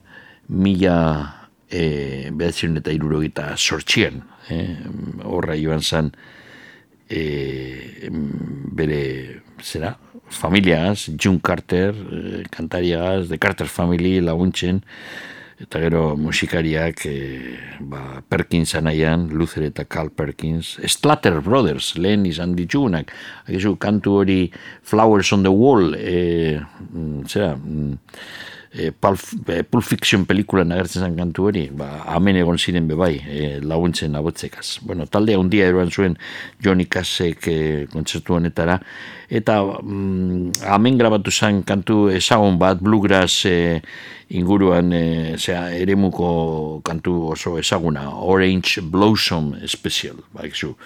[0.48, 0.98] mila
[1.70, 4.22] e, behatzen eta irurogeita sortxien.
[4.50, 4.60] E,
[5.26, 6.14] horra joan zan,
[7.10, 8.08] e,
[8.72, 9.96] bere zera,
[10.30, 14.80] familiaz, June Carter, e, kantariagaz, The Carter Family laguntzen,
[15.60, 17.16] eta gero musikariak e,
[17.80, 23.12] ba, Perkins anaian, Luther eta Carl Perkins, Slater Brothers, lehen izan ditugunak,
[23.80, 24.40] kantu hori
[24.82, 27.98] Flowers on the Wall, e, mm, zera, mm,
[28.72, 29.18] e, Pulp,
[29.48, 34.14] e, Pulp Fiction pelikulan agertzen zen kantu hori, ba, hemen egon ziren bebai, e, laguntzen
[34.18, 34.78] abotzekaz.
[34.86, 36.16] Bueno, talde handia eroan zuen
[36.62, 37.58] Johnny Cashek e,
[37.90, 38.78] kontzertu honetara,
[39.30, 43.80] eta mm, hemen grabatu zen kantu ezagun bat, Bluegrass e,
[44.38, 45.04] inguruan, e,
[45.38, 50.76] zera, eremuko kantu oso ezaguna, Orange Blossom Special, ba, ekzu.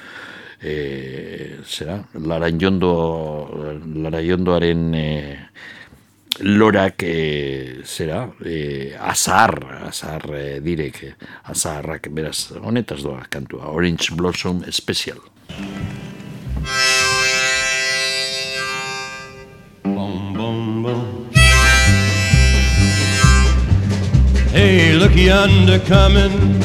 [0.64, 2.94] E, zera, Laraiondo,
[4.00, 5.08] Laraiondoaren e,
[6.40, 14.14] lorak e, zera, e, azar, azar e, direk, e, azarrak, beraz, honetaz doa kantua, Orange
[14.14, 15.18] Blossom Special.
[19.84, 21.30] Boom, boom, boom.
[24.50, 26.60] Hey, look yonder coming,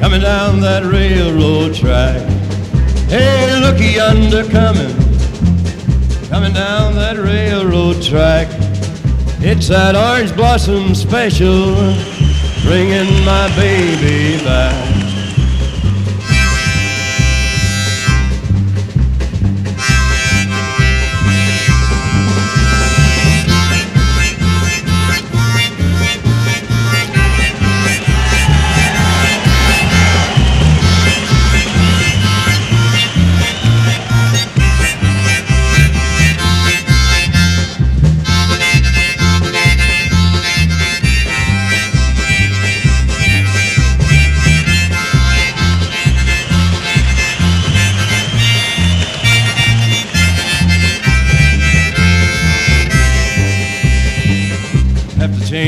[0.00, 2.20] coming down that railroad track.
[3.08, 4.92] Hey, look yonder coming,
[6.32, 8.48] coming down that railroad track.
[9.44, 11.74] It's that orange blossom special,
[12.64, 15.01] bringing my baby back.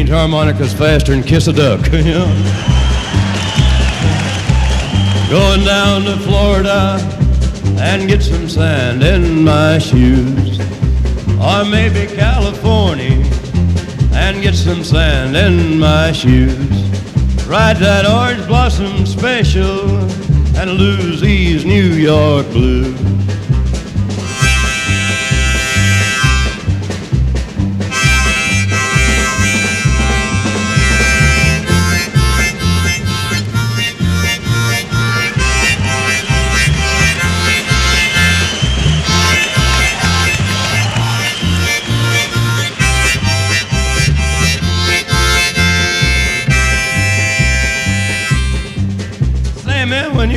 [0.04, 1.80] Change harmonicas faster than kiss a duck.
[5.30, 6.98] Going down to Florida
[7.80, 10.60] and get some sand in my shoes.
[11.40, 13.22] Or maybe California
[14.12, 16.70] and get some sand in my shoes.
[17.46, 19.88] Ride that orange blossom special
[20.56, 23.23] and lose these New York blues.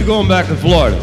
[0.07, 0.97] Going back to Florida?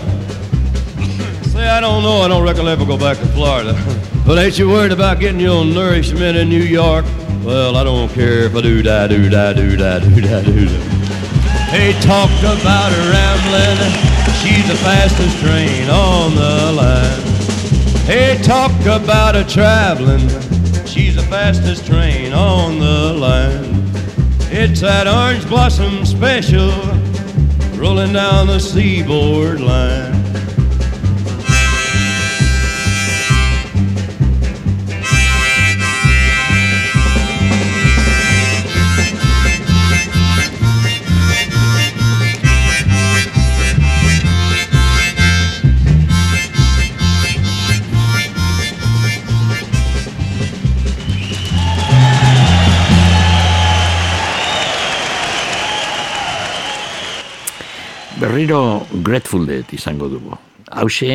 [1.51, 2.23] Say, I don't know.
[2.23, 3.75] I don't reckon I'll ever go back to Florida.
[4.27, 7.05] But ain't you worried about getting your nourishment in New York?
[7.45, 10.65] Well, I don't care if I do da do da do da do da do
[10.65, 10.79] da.
[11.71, 13.77] They talked about her rambling.
[14.41, 17.23] She's the fastest train on the line.
[18.07, 20.27] Hey, talk about her traveling.
[20.87, 23.85] She's the fastest train on the line.
[24.51, 26.71] It's that orange blossom special
[27.85, 30.14] rolling down the seaboard line.
[58.45, 60.37] Berriro Grateful Dead izango dugu.
[60.69, 61.07] Hauxe,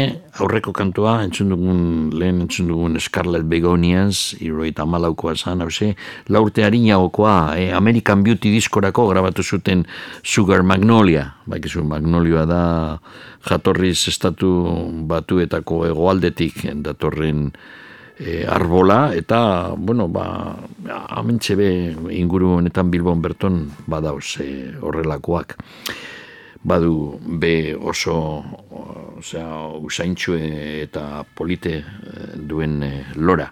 [0.42, 1.84] aurreko kantua, entzun dugun,
[2.18, 5.92] lehen entzun dugun Scarlet Begonias, iroita malaukoa zan, hauxe,
[6.34, 9.86] laurte harinagokoa, eh, American Beauty diskorako grabatu zuten
[10.24, 12.64] Sugar Magnolia, bakizu Magnolioa da
[13.46, 14.50] jatorriz estatu
[15.06, 17.52] batuetako hegoaldetik datorren
[18.18, 20.56] e, arbola, eta, bueno, ba,
[21.22, 21.74] amentxe be
[22.10, 25.60] inguru honetan Bilbon berton badauz e, horrelakoak
[26.64, 28.44] badu be oso
[29.20, 30.42] osea, usaintxue
[30.84, 33.50] eta polite eh, duen eh, lora.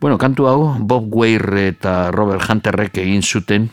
[0.00, 3.70] Bueno, kantu hau Bob Weir eta Robert Hunterrek egin zuten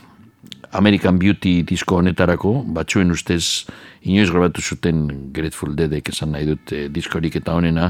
[0.71, 3.65] American Beauty disko honetarako, batzuen ustez
[4.05, 7.89] inoiz grabatu zuten Grateful Deadek esan nahi dut eh, diskorik eta honena,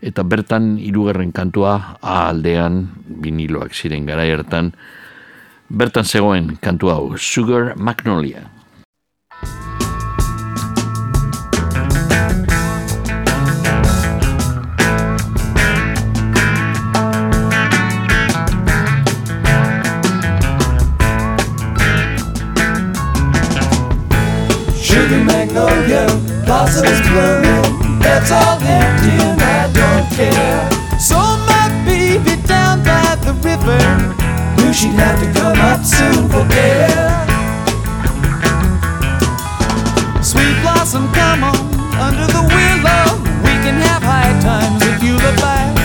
[0.00, 4.72] eta bertan hirugarren kantua A aldean viniloak ziren gara hartan
[5.68, 8.57] bertan zegoen kantu hau Sugar Magnolia.
[24.98, 26.10] Sugar magnolia,
[26.44, 28.00] blossoms blooming.
[28.02, 30.98] That's all empty and I don't care.
[30.98, 31.14] So
[31.46, 33.78] my baby down by the river
[34.58, 37.14] knew she'd have to come up soon for air.
[40.20, 41.62] Sweet blossom, come on
[42.02, 43.22] under the willow.
[43.46, 45.78] We can have high times if you look back.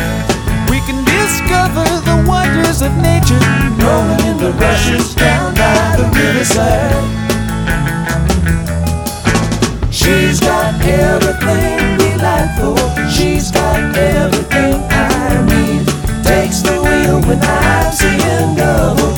[0.73, 3.37] We can discover the wonders of nature,
[3.77, 7.32] rolling in the rushes down by the riverside.
[10.85, 12.77] Everything delightful.
[13.09, 15.87] She's got everything I need.
[16.23, 19.13] Takes the wheel when I'm seeing double.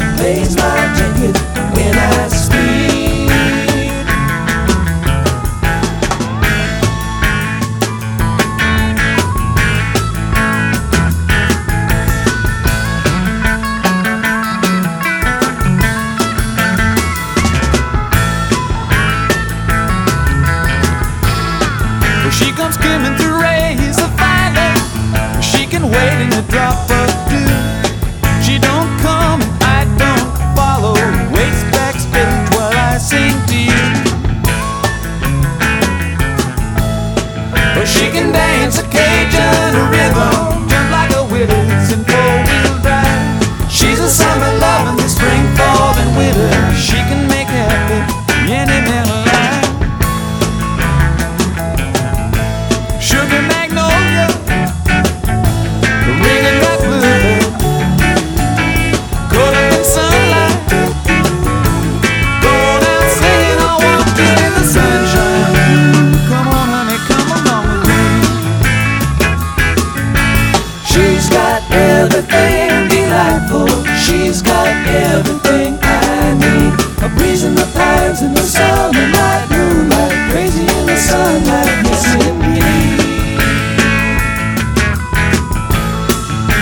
[74.27, 76.73] Everything I need.
[77.03, 82.05] A breeze in the pines in the summer night, moonlight, crazy in the sunlight, yes
[82.15, 82.99] indeed.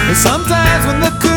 [0.09, 1.32] And sometimes when the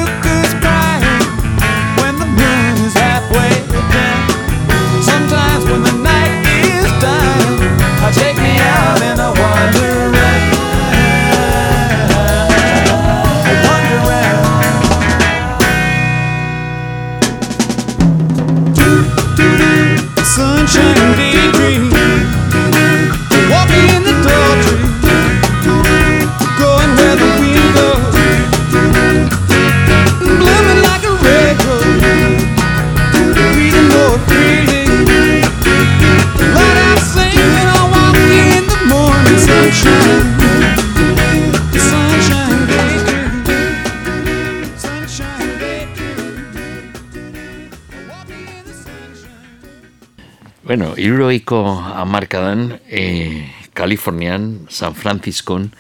[51.07, 51.63] iruroiko
[51.95, 55.71] amarkadan, e, Kalifornian, San Franciscon,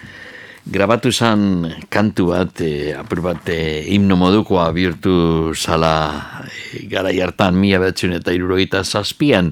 [0.62, 7.59] grabatu zan kantu bat, e, apur bat, e, himno modukoa bihurtu zala e, gara hartan
[7.59, 9.51] mila behatzen eta irurogeita zazpian.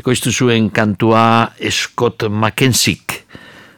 [0.00, 3.24] Ekoiztu zuen kantua Scott Mackenzik.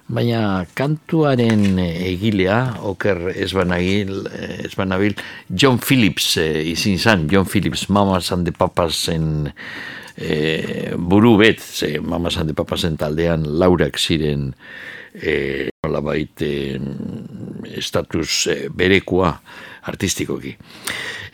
[0.09, 4.23] Baina kantuaren egilea, oker ez banagil,
[4.65, 5.19] ez banabil,
[5.51, 9.53] John Phillips e, izin zan, John Phillips, Mamas and the Papasen
[10.19, 14.55] e, buru bet, ze Mamas and the Papasen taldean laurak ziren
[15.15, 16.79] e, nolabait e,
[17.79, 19.33] estatus e, berekoa
[19.89, 20.57] artistikoki.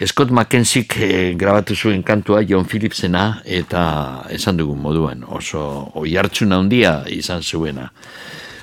[0.05, 7.05] Scott Mackenzik e, grabatu zuen kantua John Phillipsena eta esan dugun moduan oso oi handia
[7.09, 7.91] izan zuena.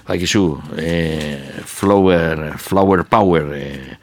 [0.07, 3.98] Bakizu, e, flower, flower power, e,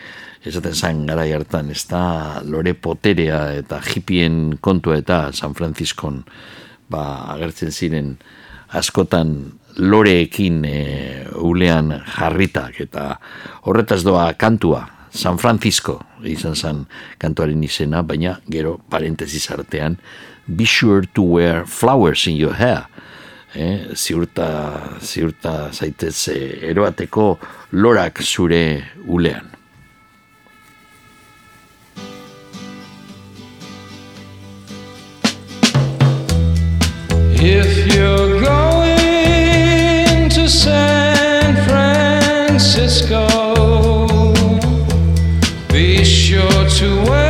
[0.49, 6.23] esaten zan gara hartan, ez da lore poterea eta hippien kontua eta San Franciscon
[6.91, 8.15] ba, agertzen ziren
[8.69, 9.35] askotan
[9.79, 10.79] loreekin e,
[11.39, 13.11] ulean jarritak eta
[13.69, 16.85] horretaz doa kantua San Francisco izan zen
[17.19, 19.97] kantuaren izena, baina gero parentesis artean
[20.47, 22.87] be sure to wear flowers in your hair
[23.55, 27.39] eh, ziurta, ziurta zaitez eh, eroateko
[27.73, 29.58] lorak zure ulean.
[37.41, 43.29] If you're going to San Francisco,
[45.73, 47.28] be sure to wear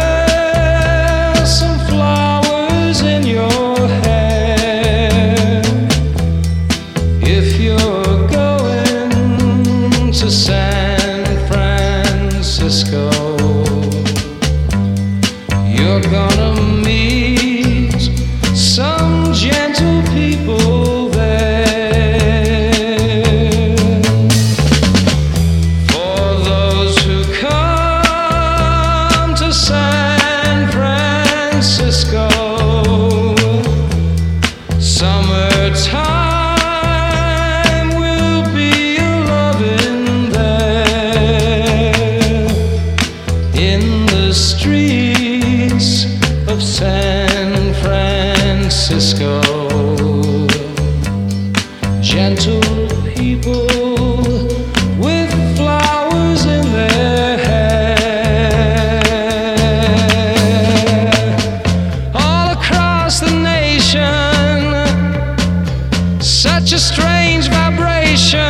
[66.68, 68.47] such a strange vibration.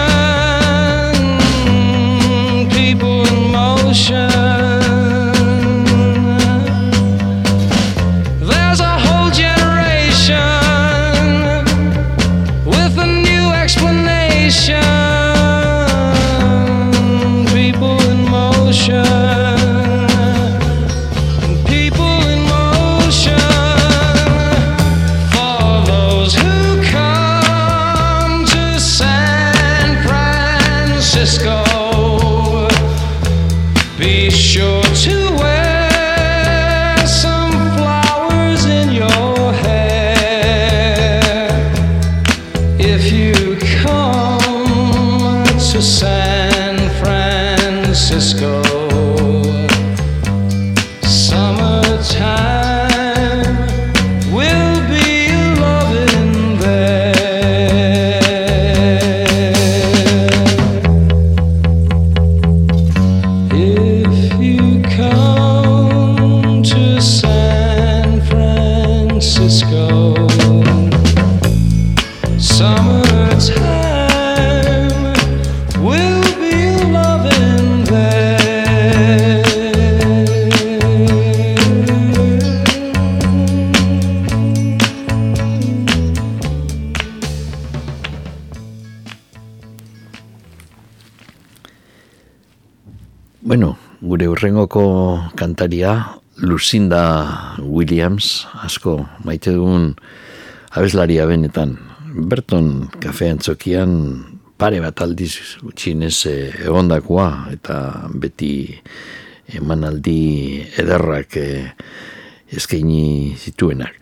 [95.88, 99.96] Kantaria, Lucinda Williams, asko maite dugun
[100.70, 101.78] abeslaria benetan.
[102.28, 103.90] Berton kafean txokian
[104.58, 105.34] pare bat aldiz
[105.74, 108.70] txinez eh, egondakoa eta beti
[109.58, 111.72] emanaldi ederrak eh,
[112.54, 113.98] eskaini zituenak.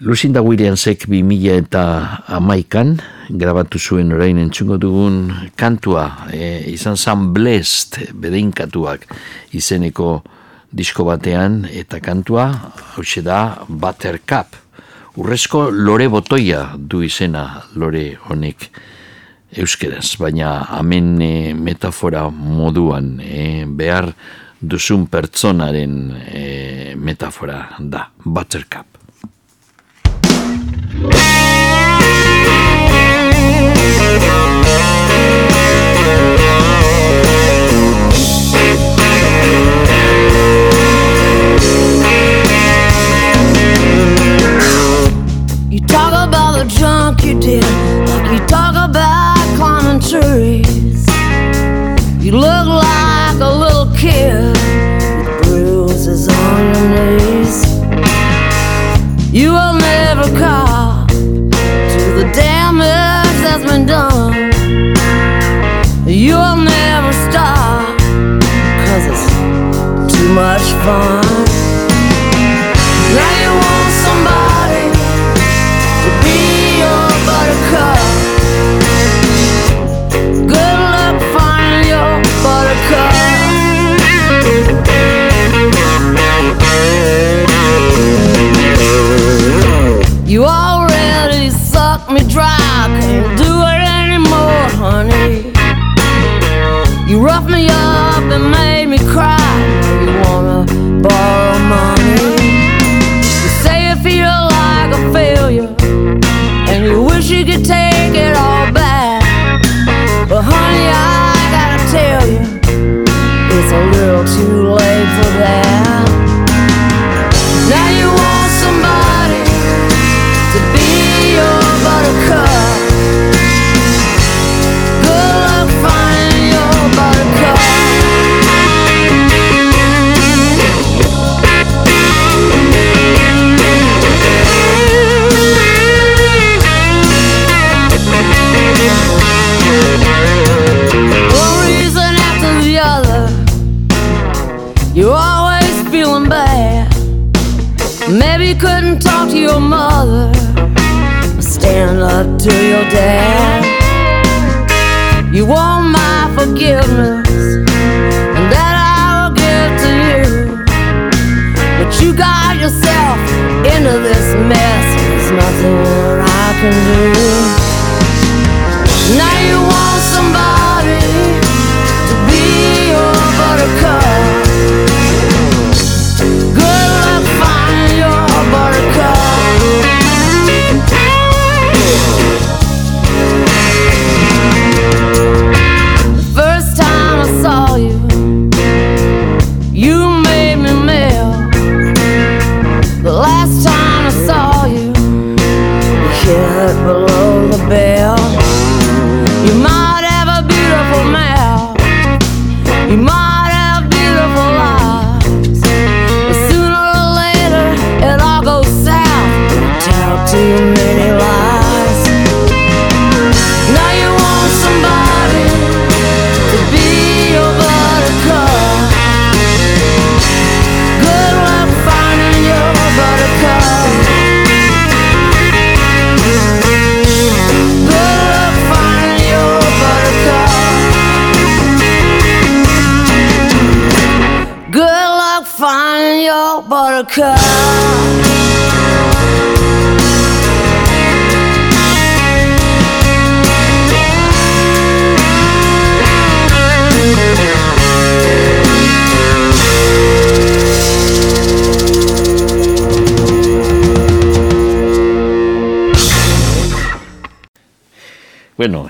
[0.00, 1.84] Lucinda Williamsek 2000 eta
[2.26, 2.96] amaikan
[3.28, 9.06] grabatu zuen orain entzungo dugun kantua e, izan zan blest bedeinkatuak
[9.54, 10.24] izeneko
[10.74, 12.48] disko batean eta kantua
[12.94, 14.56] hau da Buttercup
[15.16, 18.70] urrezko lore botoia du izena lore honek
[19.54, 24.10] euskeraz, baina hemen e, metafora moduan e, behar
[24.60, 25.94] duzun pertsonaren
[26.26, 28.83] e, metafora da Buttercup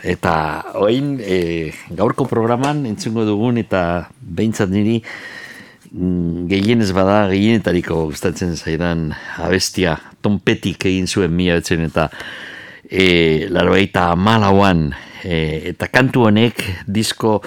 [0.04, 0.34] Eta
[0.76, 8.52] oin e, eh, gaurko programan entzungo dugun eta behintzat niri mm, gehienez bada gehienetariko gustatzen
[8.56, 12.44] zaidan abestia tonpetik egin zuen mila betzen eta eh,
[12.90, 13.06] e,
[13.48, 14.90] larbaita malauan
[15.22, 17.40] e, eh, eta kantu honek disko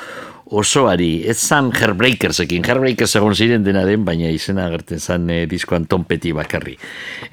[0.47, 5.85] osoari, ez zan Herbreakersekin, Herbreakers egon ziren dena den, baina izena agertzen zan e, diskoan
[5.91, 6.77] tonpeti bakarri.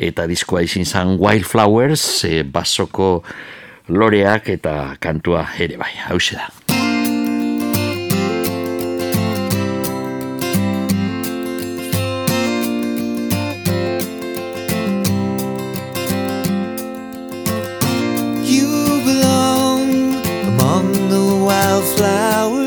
[0.02, 3.22] Eta diskoa izin zan Wildflowers, e, basoko
[3.88, 6.48] loreak eta kantua ere bai, hause da.
[18.44, 19.90] You belong
[20.48, 22.63] among the wildflowers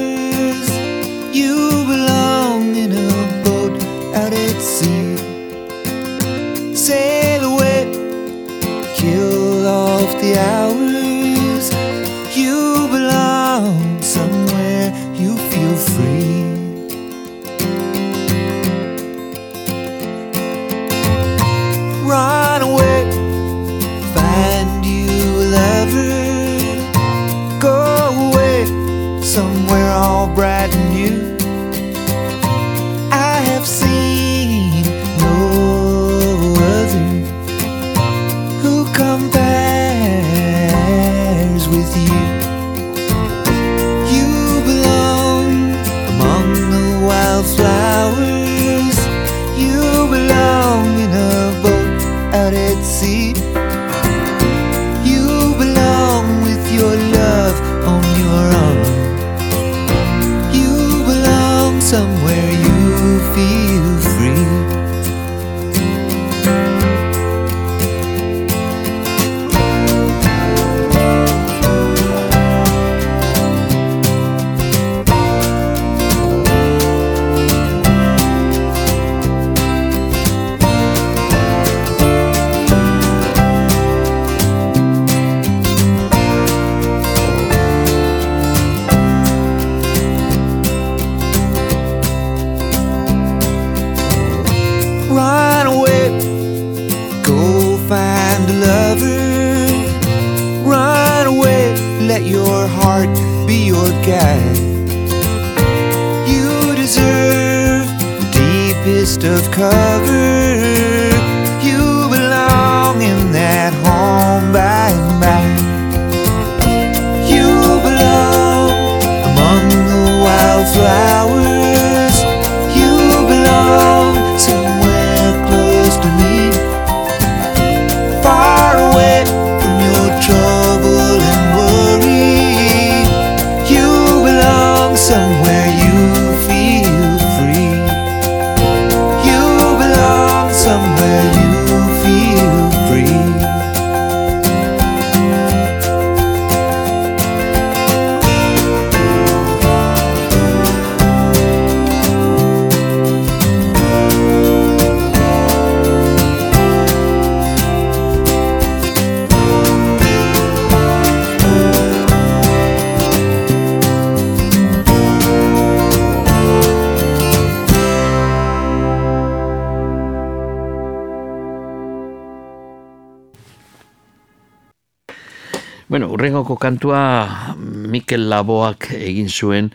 [176.67, 177.55] kantua
[177.87, 179.69] Mikel Laboak egin zuen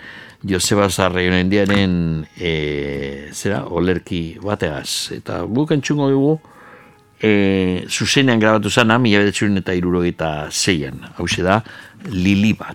[0.44, 5.12] Joseba Sarreonendiaren e, eh, zera olerki bateaz.
[5.16, 6.34] Eta guk entzungo dugu
[7.22, 7.30] e,
[7.88, 11.62] zuzenean grabatu zana 1976an hau da
[12.10, 12.71] Liliba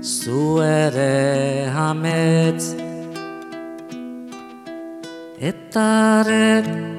[0.00, 2.62] zu ere hamet
[5.38, 6.96] etaren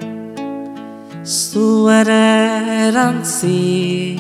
[1.24, 2.26] zu ere
[2.88, 4.20] erantzi.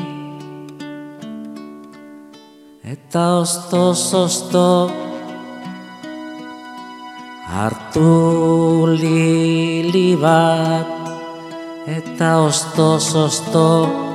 [2.83, 4.91] Eta osto osto
[7.53, 10.89] hartu lili bat.
[11.85, 14.10] Eta osto osto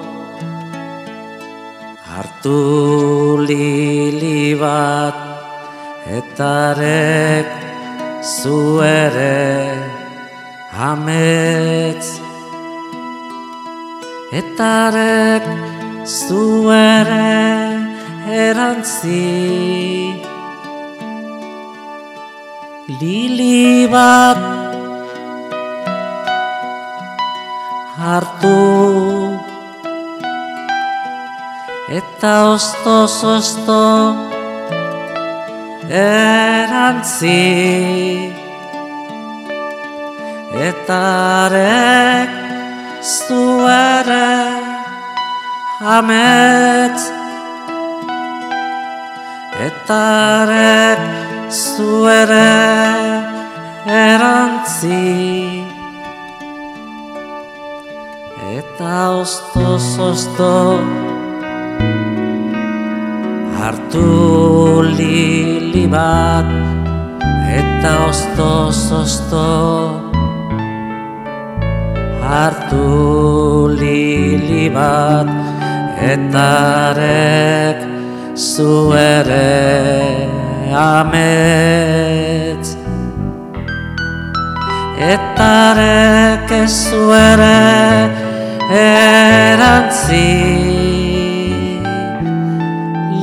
[2.37, 5.17] Astu lili bat
[6.05, 7.49] etarek
[8.21, 9.73] zuere
[10.77, 12.21] ametz
[14.37, 15.45] Etarek
[16.05, 17.33] zuere
[18.29, 19.25] erantzi.
[23.01, 24.41] Lili bat
[27.97, 29.26] hartu
[31.89, 34.17] eta ostoz osto
[35.89, 37.43] erantzi.
[40.57, 42.31] Etarek
[43.03, 44.35] zu ere
[45.81, 47.05] amets
[49.67, 50.99] etarek
[51.51, 52.51] zu ere
[53.87, 55.63] erantzi.
[58.57, 60.83] Eta ostoz osto
[63.67, 66.47] hartu lili bat
[67.59, 69.49] eta ostoz osto
[72.23, 72.87] hartu
[73.81, 75.27] lili bat
[76.13, 77.79] etarek
[78.51, 79.51] zu ere
[80.87, 82.69] amets.
[85.15, 87.61] Etarek zu ere
[88.87, 91.16] erantzi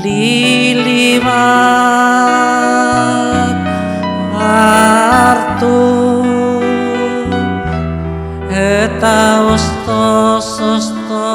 [0.04, 2.44] lili bat
[4.40, 5.80] hartu.
[8.52, 9.20] Eta
[9.54, 11.32] ostoz osto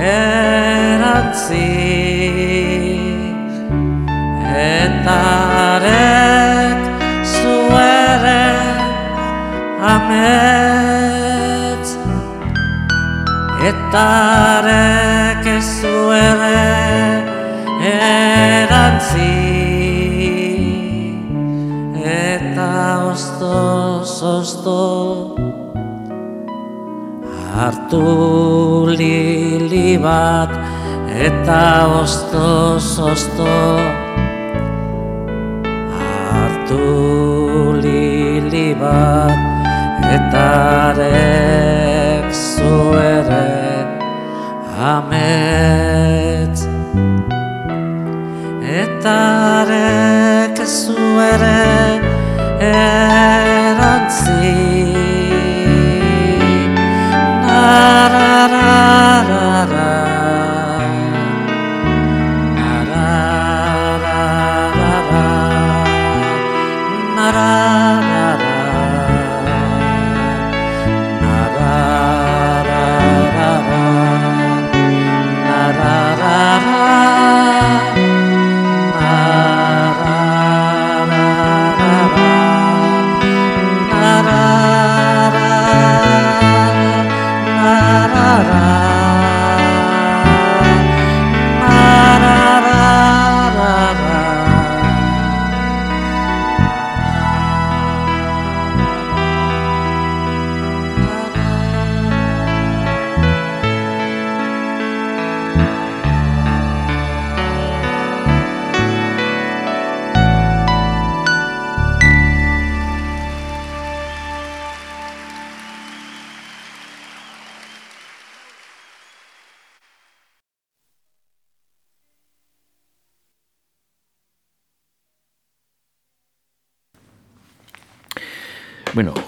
[0.00, 1.68] erantzi
[4.72, 6.00] etarek
[7.36, 8.44] zu ere
[9.94, 11.90] amets.
[13.68, 14.95] Etarek zu
[30.06, 30.50] bat
[31.26, 31.62] eta
[32.02, 33.54] ostoz osto
[36.30, 36.84] hartu
[37.82, 39.38] lili bat
[40.16, 42.74] etarek zu
[43.16, 43.50] ere
[44.92, 46.60] amets.
[48.82, 50.98] Etarek zu
[51.32, 51.66] ere
[52.60, 54.54] erantzi.
[59.56, 59.75] Bueno,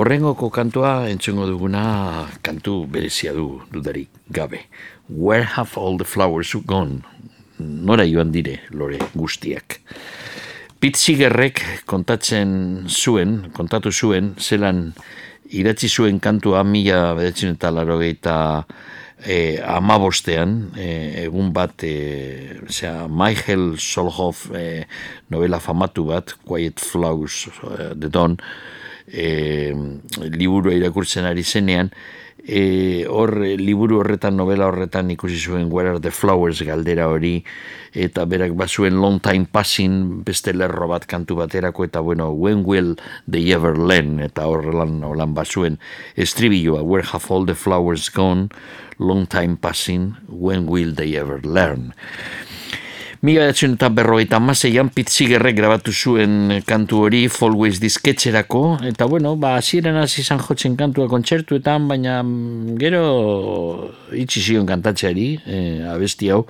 [0.08, 4.64] horrengoko kantua entzungo duguna kantu berezia du dudarik gabe.
[5.06, 7.04] Where have all the flowers gone?
[7.58, 9.82] Nora joan dire, lore guztiak.
[10.80, 14.94] Pete Seegerrek kontatzen zuen, kontatu zuen, zelan
[15.52, 20.88] idatzi zuen kantua mila bedetzen eta laro e, amabostean, e,
[21.26, 24.86] egun bat, e, zera, Michael Solhoff e,
[25.28, 28.38] novela famatu bat, Quiet Flowers, uh, The Dawn,
[29.12, 29.74] e,
[30.30, 31.92] liburu irakurtzen ari zenean,
[32.48, 37.42] e, hor e, liburu horretan, novela horretan ikusi zuen Where are the Flowers galdera hori,
[37.92, 42.96] eta berak bazuen Long Time Passing beste lerro bat kantu baterako, eta bueno, When will
[43.28, 45.78] they ever learn, eta horrelan holan bazuen
[46.16, 48.48] estribilloa, Where have all the flowers gone,
[48.98, 51.94] Long Time Passing, When will they ever learn.
[53.18, 59.56] Mila edatzen eta berrogeita maseian pitzigerrek grabatu zuen kantu hori Folways disketxerako, eta bueno, ba,
[59.58, 63.02] ziren hasi izan jotzen kantua kontzertuetan, baina mm, gero
[64.14, 65.58] itxi zion kantatzeari, e,
[65.90, 66.44] abesti hau,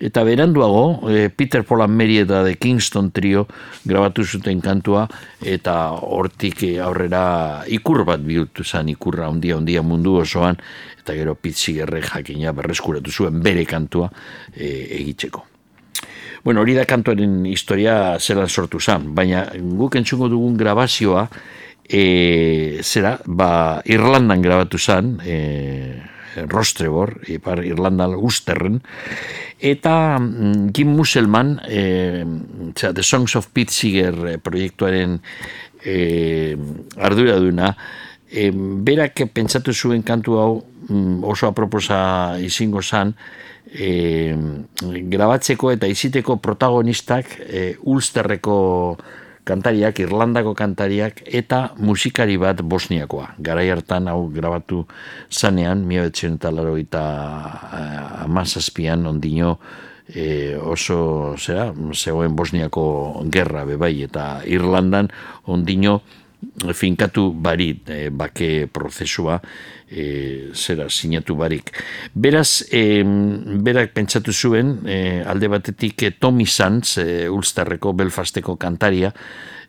[0.00, 3.46] Eta beranduago, eh, Peter Paul and Mary eta The Kingston Trio
[3.84, 5.06] grabatu zuten kantua,
[5.40, 10.58] eta hortik eh, aurrera ikur bat bihurtu zen, ikurra ondia ondia mundu osoan,
[10.98, 14.10] eta gero pitzigerre jakina berreskuratu zuen bere kantua
[14.56, 15.53] eh, egitzeko.
[16.44, 19.46] Bueno, hori da kantuaren historia zelan sortu zen, baina
[19.80, 21.22] guk entzungo dugun grabazioa,
[21.88, 25.38] e, zera, ba, Irlandan grabatu zen, e,
[26.50, 28.82] Rostrebor, ipar Irlandan Usterren,
[29.56, 31.84] eta mm, Jim Musselman, e,
[32.76, 35.16] zera, The Songs of Pete Seeger eh, proiektuaren
[35.80, 35.96] e,
[37.00, 37.72] arduraduna,
[38.28, 43.16] e, berak pentsatu zuen kantu hau mm, oso aproposa izingo zan,
[43.74, 44.34] e,
[45.10, 48.56] grabatzeko eta iziteko protagonistak e, Ulsterreko
[49.44, 53.34] kantariak, Irlandako kantariak eta musikari bat Bosniakoa.
[53.44, 54.84] Garai hartan hau grabatu
[55.30, 57.02] zanean, mila betxen eta laro eta
[58.24, 59.58] amazazpian ondino
[60.08, 65.10] e, oso zera, zegoen Bosniako gerra bebai eta Irlandan
[65.44, 66.00] ondino
[66.72, 69.40] finkatu barit e, bake prozesua
[69.88, 71.72] e, zera sinatu barik.
[72.14, 73.02] Beraz, e,
[73.62, 79.12] berak pentsatu zuen, e, alde batetik e, Tommy Sanz, e, Ulsterreko Belfasteko kantaria,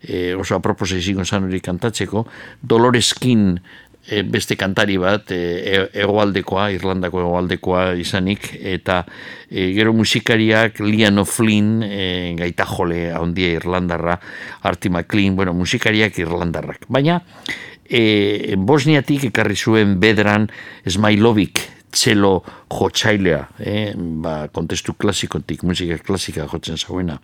[0.02, 2.26] e, oso aproposa izango zan hori kantatzeko,
[2.62, 3.60] Dolores King
[4.08, 9.02] e, beste kantari bat, e, egoaldekoa, Irlandako egoaldekoa izanik, eta
[9.50, 12.08] e, gero musikariak Lian O'Flynn, e,
[12.40, 14.20] gaita jole, handia Irlandarra,
[14.64, 16.86] Artie McLean, bueno, musikariak Irlandarrak.
[16.90, 17.22] Baina,
[17.86, 20.50] e, Bosniatik ekarri zuen bedran
[20.88, 21.64] Smailovic
[21.96, 22.40] txelo
[22.72, 23.94] jotxailea, eh?
[23.96, 27.20] ba, kontestu klasikotik, musika klasika jotzen zauena.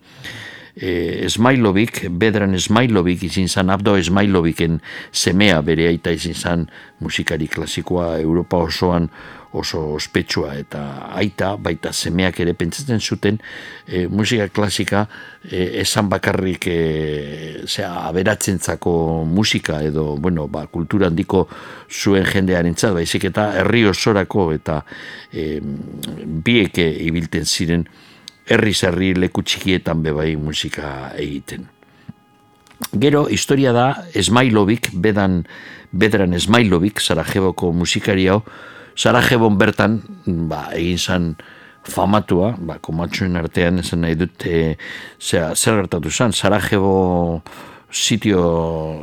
[0.76, 4.80] E, Smailovic, bedran Smailovic izin zan, Abdo Smailoviken
[5.12, 6.66] semea bere aita izin zan
[7.00, 9.10] musikari klasikoa Europa osoan
[9.52, 10.82] oso ospetsua eta
[11.12, 13.38] aita, baita semeak ere pentsatzen zuten
[13.86, 15.04] e, musika klasika
[15.44, 16.78] e, esan bakarrik e,
[17.66, 18.94] zera, aberatzentzako
[19.28, 21.44] musika edo, bueno, ba, kultura handiko
[21.90, 24.80] zuen jendearen txat, baizik eta herri osorako eta
[25.32, 25.60] e,
[26.48, 27.84] bieke ibilten ziren
[28.50, 31.68] herri zerri leku txikietan bebai musika egiten.
[32.92, 33.86] Gero, historia da,
[34.18, 35.42] Esmailovik, bedan,
[35.92, 38.42] bedran Esmailovik, Sarajeboko musikari hau,
[38.98, 41.28] Sarajebon bertan, ba, egin zan
[41.88, 44.74] famatua, ba, komatxoen artean, esan nahi dut, e,
[45.20, 47.40] zera, zer gertatu zan, Sarajebo
[47.92, 48.42] sitio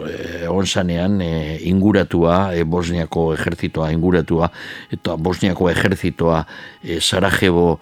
[0.06, 1.32] e, onzanean e,
[1.70, 4.52] inguratua, e, Bosniako ejertzitoa inguratua,
[4.92, 6.44] eta Bosniako ejertzitoa
[6.84, 7.80] e, Sarajebo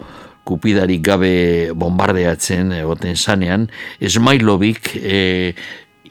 [0.48, 1.34] kupidarik gabe
[1.76, 3.68] bombardeatzen egoten zanean,
[4.00, 5.18] Esmailovik e,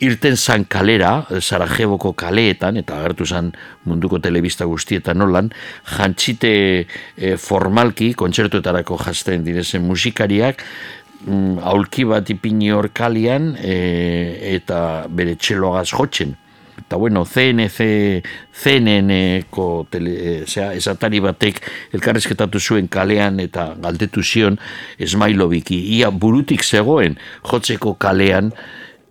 [0.05, 3.51] irten zan kalera, Sarajeboko kaleetan, eta agertu zan
[3.89, 5.49] munduko telebista guztietan nolan,
[5.97, 6.53] jantxite
[6.83, 10.61] e, formalki, kontzertuetarako jazten direzen musikariak,
[11.25, 13.77] mm, aulki bat ipini hor kalian, e,
[14.57, 16.37] eta bere txeloagaz jotzen.
[16.87, 18.23] Eta bueno, CNC,
[18.55, 19.87] CNN-ko
[20.71, 21.59] esatari batek
[21.91, 24.55] elkarrezketatu zuen kalean eta galdetu zion
[24.97, 25.81] Esmailobiki.
[25.99, 28.53] Ia burutik zegoen jotzeko kalean,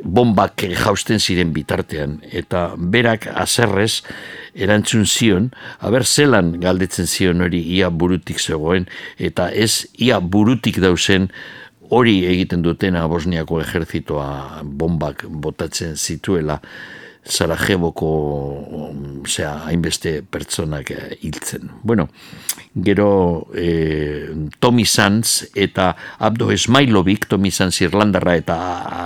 [0.02, 4.02] bombak jausten ziren bitartean eta berak azerrez
[4.54, 5.50] erantzun zion,
[5.80, 8.88] haber zelan galdetzen zion hori ia burutik zegoen
[9.18, 11.30] eta ez ia burutik dauzen
[11.90, 16.60] hori egiten dutena Bosniako ejertzitoa bombak botatzen zituela
[17.26, 18.10] Sarajeboko
[19.26, 21.70] zera, hainbeste pertsonak eh, hiltzen.
[21.82, 22.08] Bueno,
[22.74, 24.30] gero e,
[24.60, 28.58] Tommy Sanz eta Abdo Esmailovic, Tommy Sanz Irlandarra eta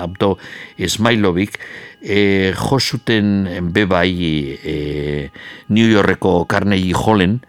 [0.03, 0.37] Abdo
[0.77, 1.59] Esmailovic,
[2.03, 5.31] e, josuten bebai e,
[5.69, 7.41] New Yorkeko Carnegie Hallen,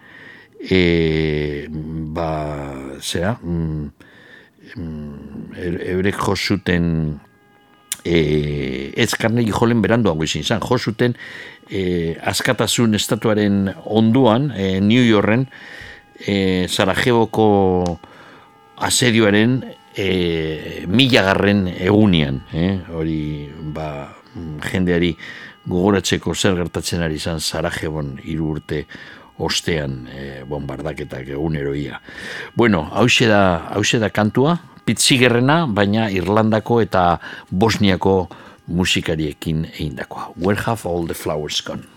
[0.62, 3.92] e, ba, zera, mm,
[4.76, 5.52] mm,
[5.98, 7.20] eurek josuten
[8.04, 11.16] e, ez Carnegie Hallen beranduago izin zan, jo zuten
[11.70, 15.48] e, askatasun estatuaren onduan, e, New Yorken,
[16.20, 18.00] e, Sarajeboko
[18.82, 19.62] asedioaren
[19.96, 23.22] e, milagarren egunian, e, hori
[23.74, 23.88] ba,
[24.72, 25.16] jendeari
[25.70, 28.86] gogoratzeko zer gertatzen ari zan Sarajebon hiru urte
[29.42, 32.02] ostean e, bombardaketak eguneroia.
[32.56, 37.18] Bueno, hause da, hause da kantua, pitzigerrena, baina Irlandako eta
[37.52, 38.30] Bosniako
[38.68, 40.32] musikariekin eindakoa.
[40.38, 41.88] Where have all the flowers gone?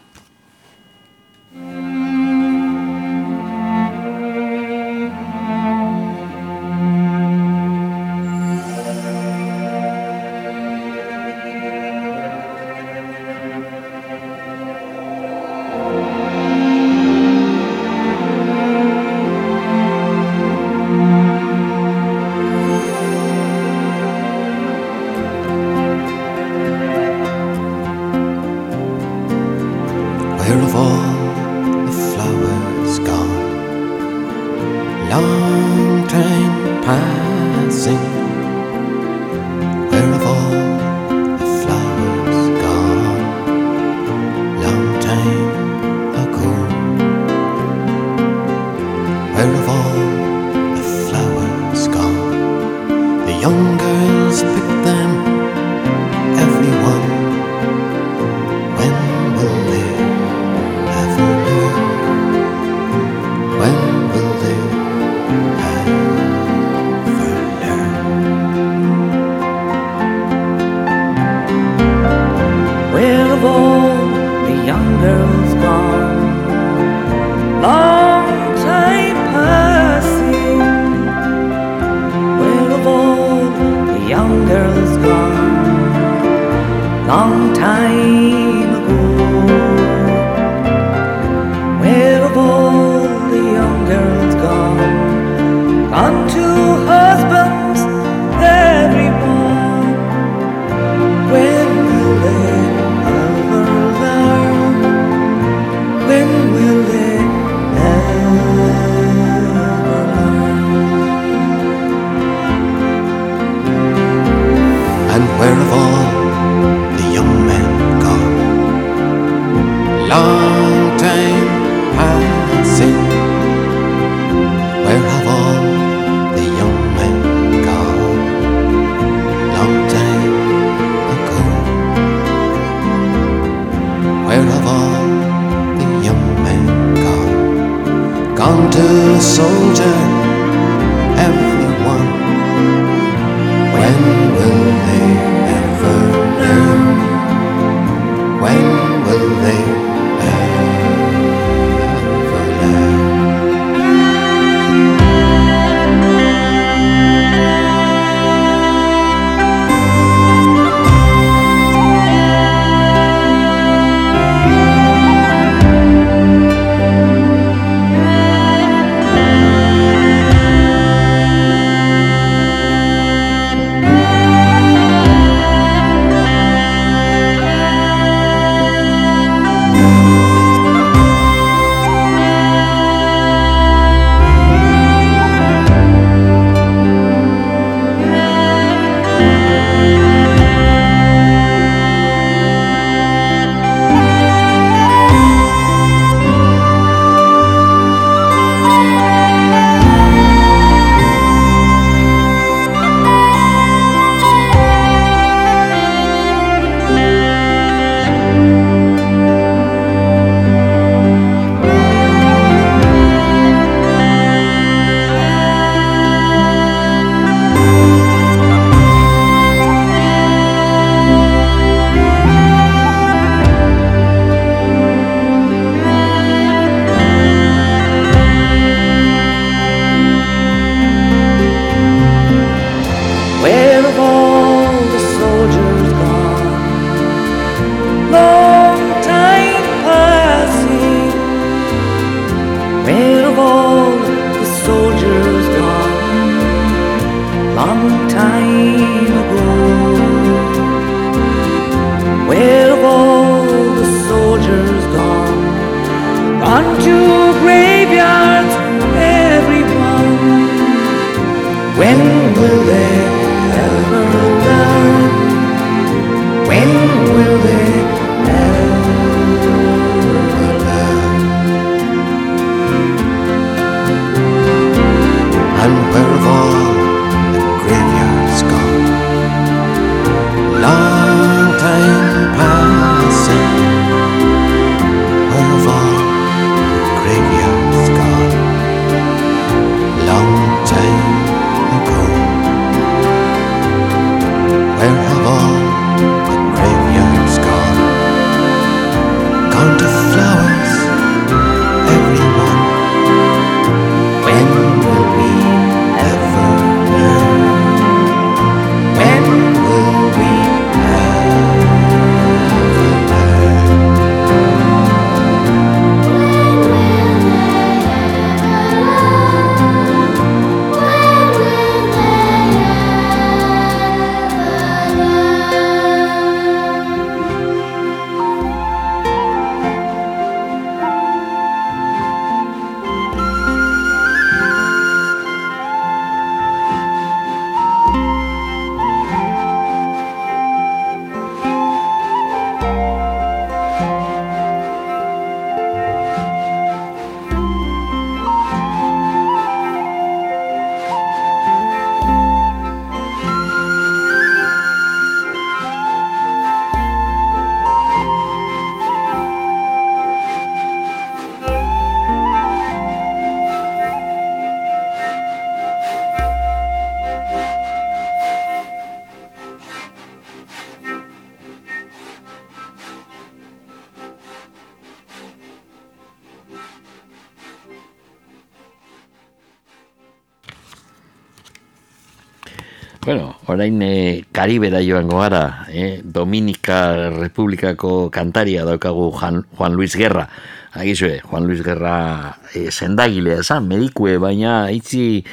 [384.55, 385.99] Karibera joango gara, eh?
[385.99, 390.29] Dominika Republikako kantaria daukagu Juan, Juan Luis Gerra.
[390.71, 395.25] Agizue, Juan Luis Gerra eh, sendagilea esan, medikue, baina itzi,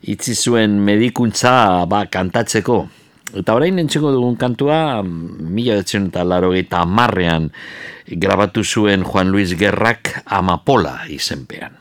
[0.00, 2.78] itzi zuen medikuntza ba, kantatzeko.
[3.36, 7.50] Eta orain entxeko dugun kantua, mila detzen eta laro eta marrean
[8.08, 11.73] grabatu zuen Juan Luis Gerrak Amapola izenpean.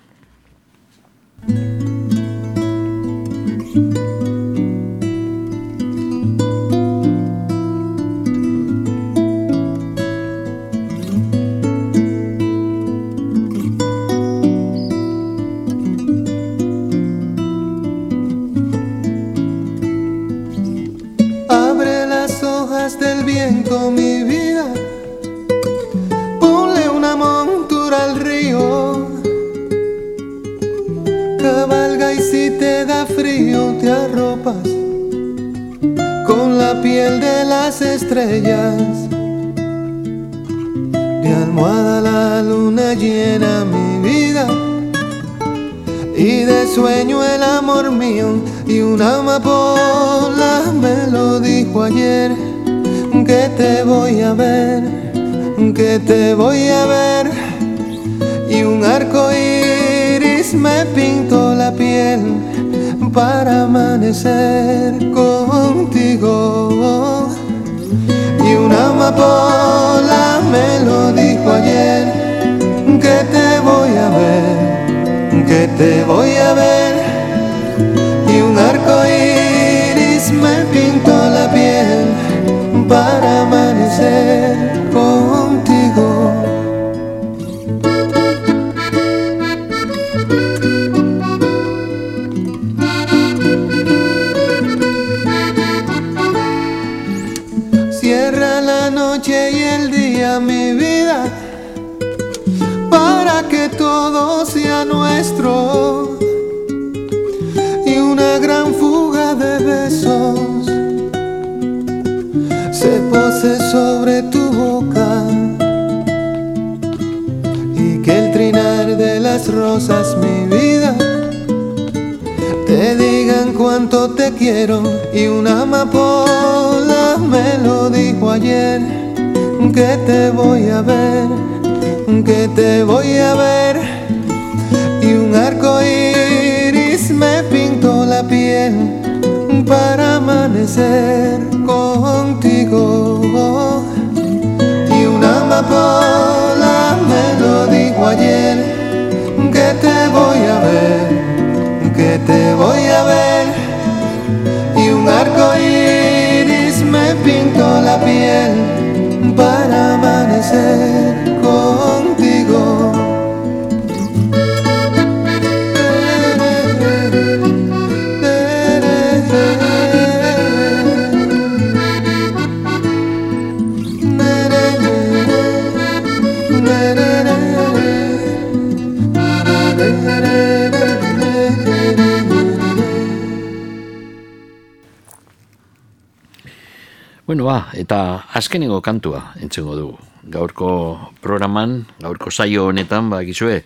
[188.53, 189.95] azkenengo kantua entzengo dugu.
[190.29, 193.63] Gaurko programan, gaurko saio honetan, ba, gizue,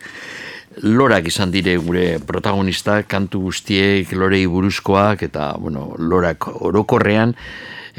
[0.80, 7.36] lorak izan dire gure protagonista, kantu guztiek, lorei buruzkoak, eta, bueno, lorak orokorrean,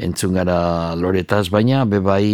[0.02, 2.26] entzun gara loretaz, baina bebai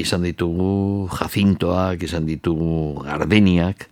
[0.00, 3.90] izan ditugu jazintoak, izan ditugu gardeniak,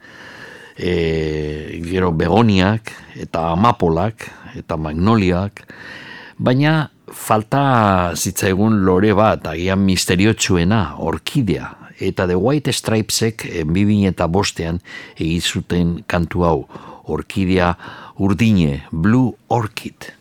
[0.81, 2.89] e, gero begoniak,
[3.21, 5.67] eta amapolak, eta magnoliak,
[6.41, 6.87] baina
[7.27, 14.79] falta zitzaigun lore bat, agian misteriotsuena, orkidea, eta The White Stripesek eh, enbibin eta bostean
[15.17, 16.59] egizuten kantu hau,
[17.11, 17.73] orkidea
[18.23, 20.13] urdine, Blue Orchid.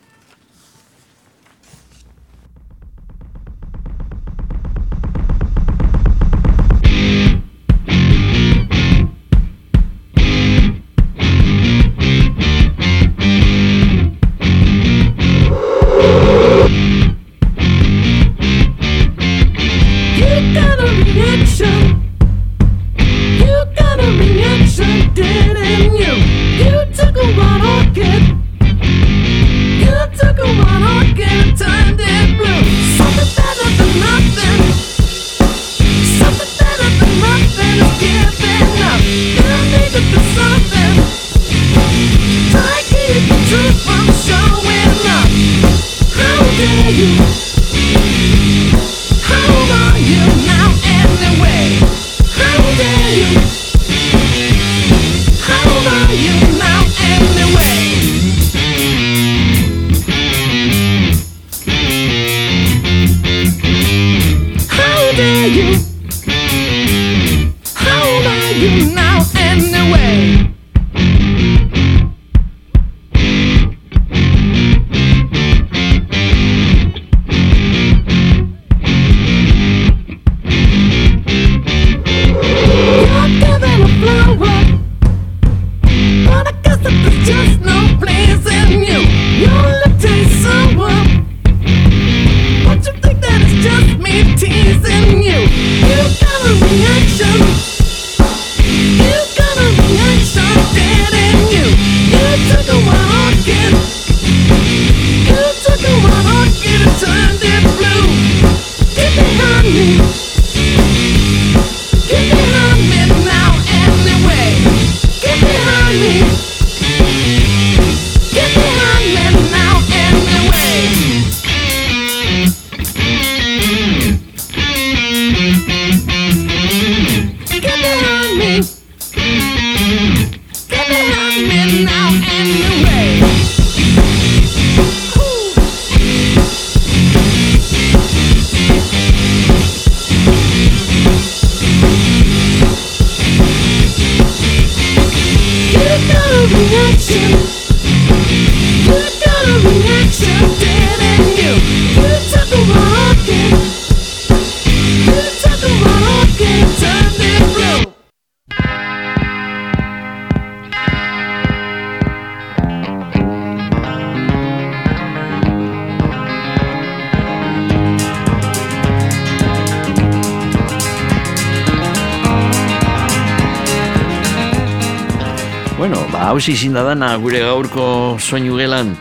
[176.45, 177.83] Bueno, ba, hausi izin da dana gure gaurko
[178.21, 178.91] soinu gelan.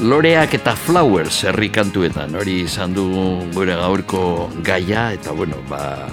[0.00, 3.02] Loreak eta flowers herri kantuetan, hori izan du
[3.52, 6.08] gure gaurko gaia, eta bueno, ba,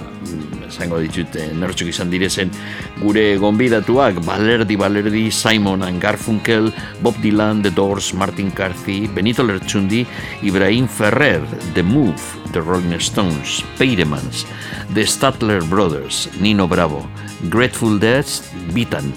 [0.68, 2.52] esango ditut eh, nortzuk izan direzen
[3.00, 6.68] gure gonbidatuak, Balerdi Balerdi, Simon and Garfunkel,
[7.00, 10.04] Bob Dylan, The Doors, Martin Carthy, Benito Lertxundi,
[10.42, 11.40] Ibrahim Ferrer,
[11.72, 12.20] The Move,
[12.52, 14.44] The Rolling Stones, Peiremans,
[14.92, 17.08] The Statler Brothers, Nino Bravo,
[17.48, 18.28] Grateful Dead,
[18.76, 19.14] Bitan,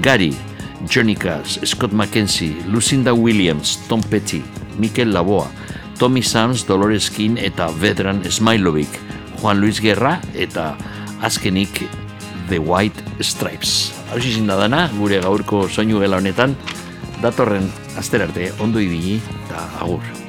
[0.00, 0.32] Gary,
[0.88, 4.42] Johnny Cash, Scott McKenzie, Lucinda Williams, Tom Petty,
[4.78, 5.50] Mikel Laboa,
[5.98, 8.88] Tommy Sanz, Dolores King eta Vedran Smailovic,
[9.40, 10.76] Juan Luis Guerra eta
[11.22, 11.84] azkenik
[12.48, 13.92] The White Stripes.
[14.10, 16.56] Hau izin da dana, gure gaurko soinu gela honetan,
[17.22, 20.21] datorren asterarte ondo ibili eta agur.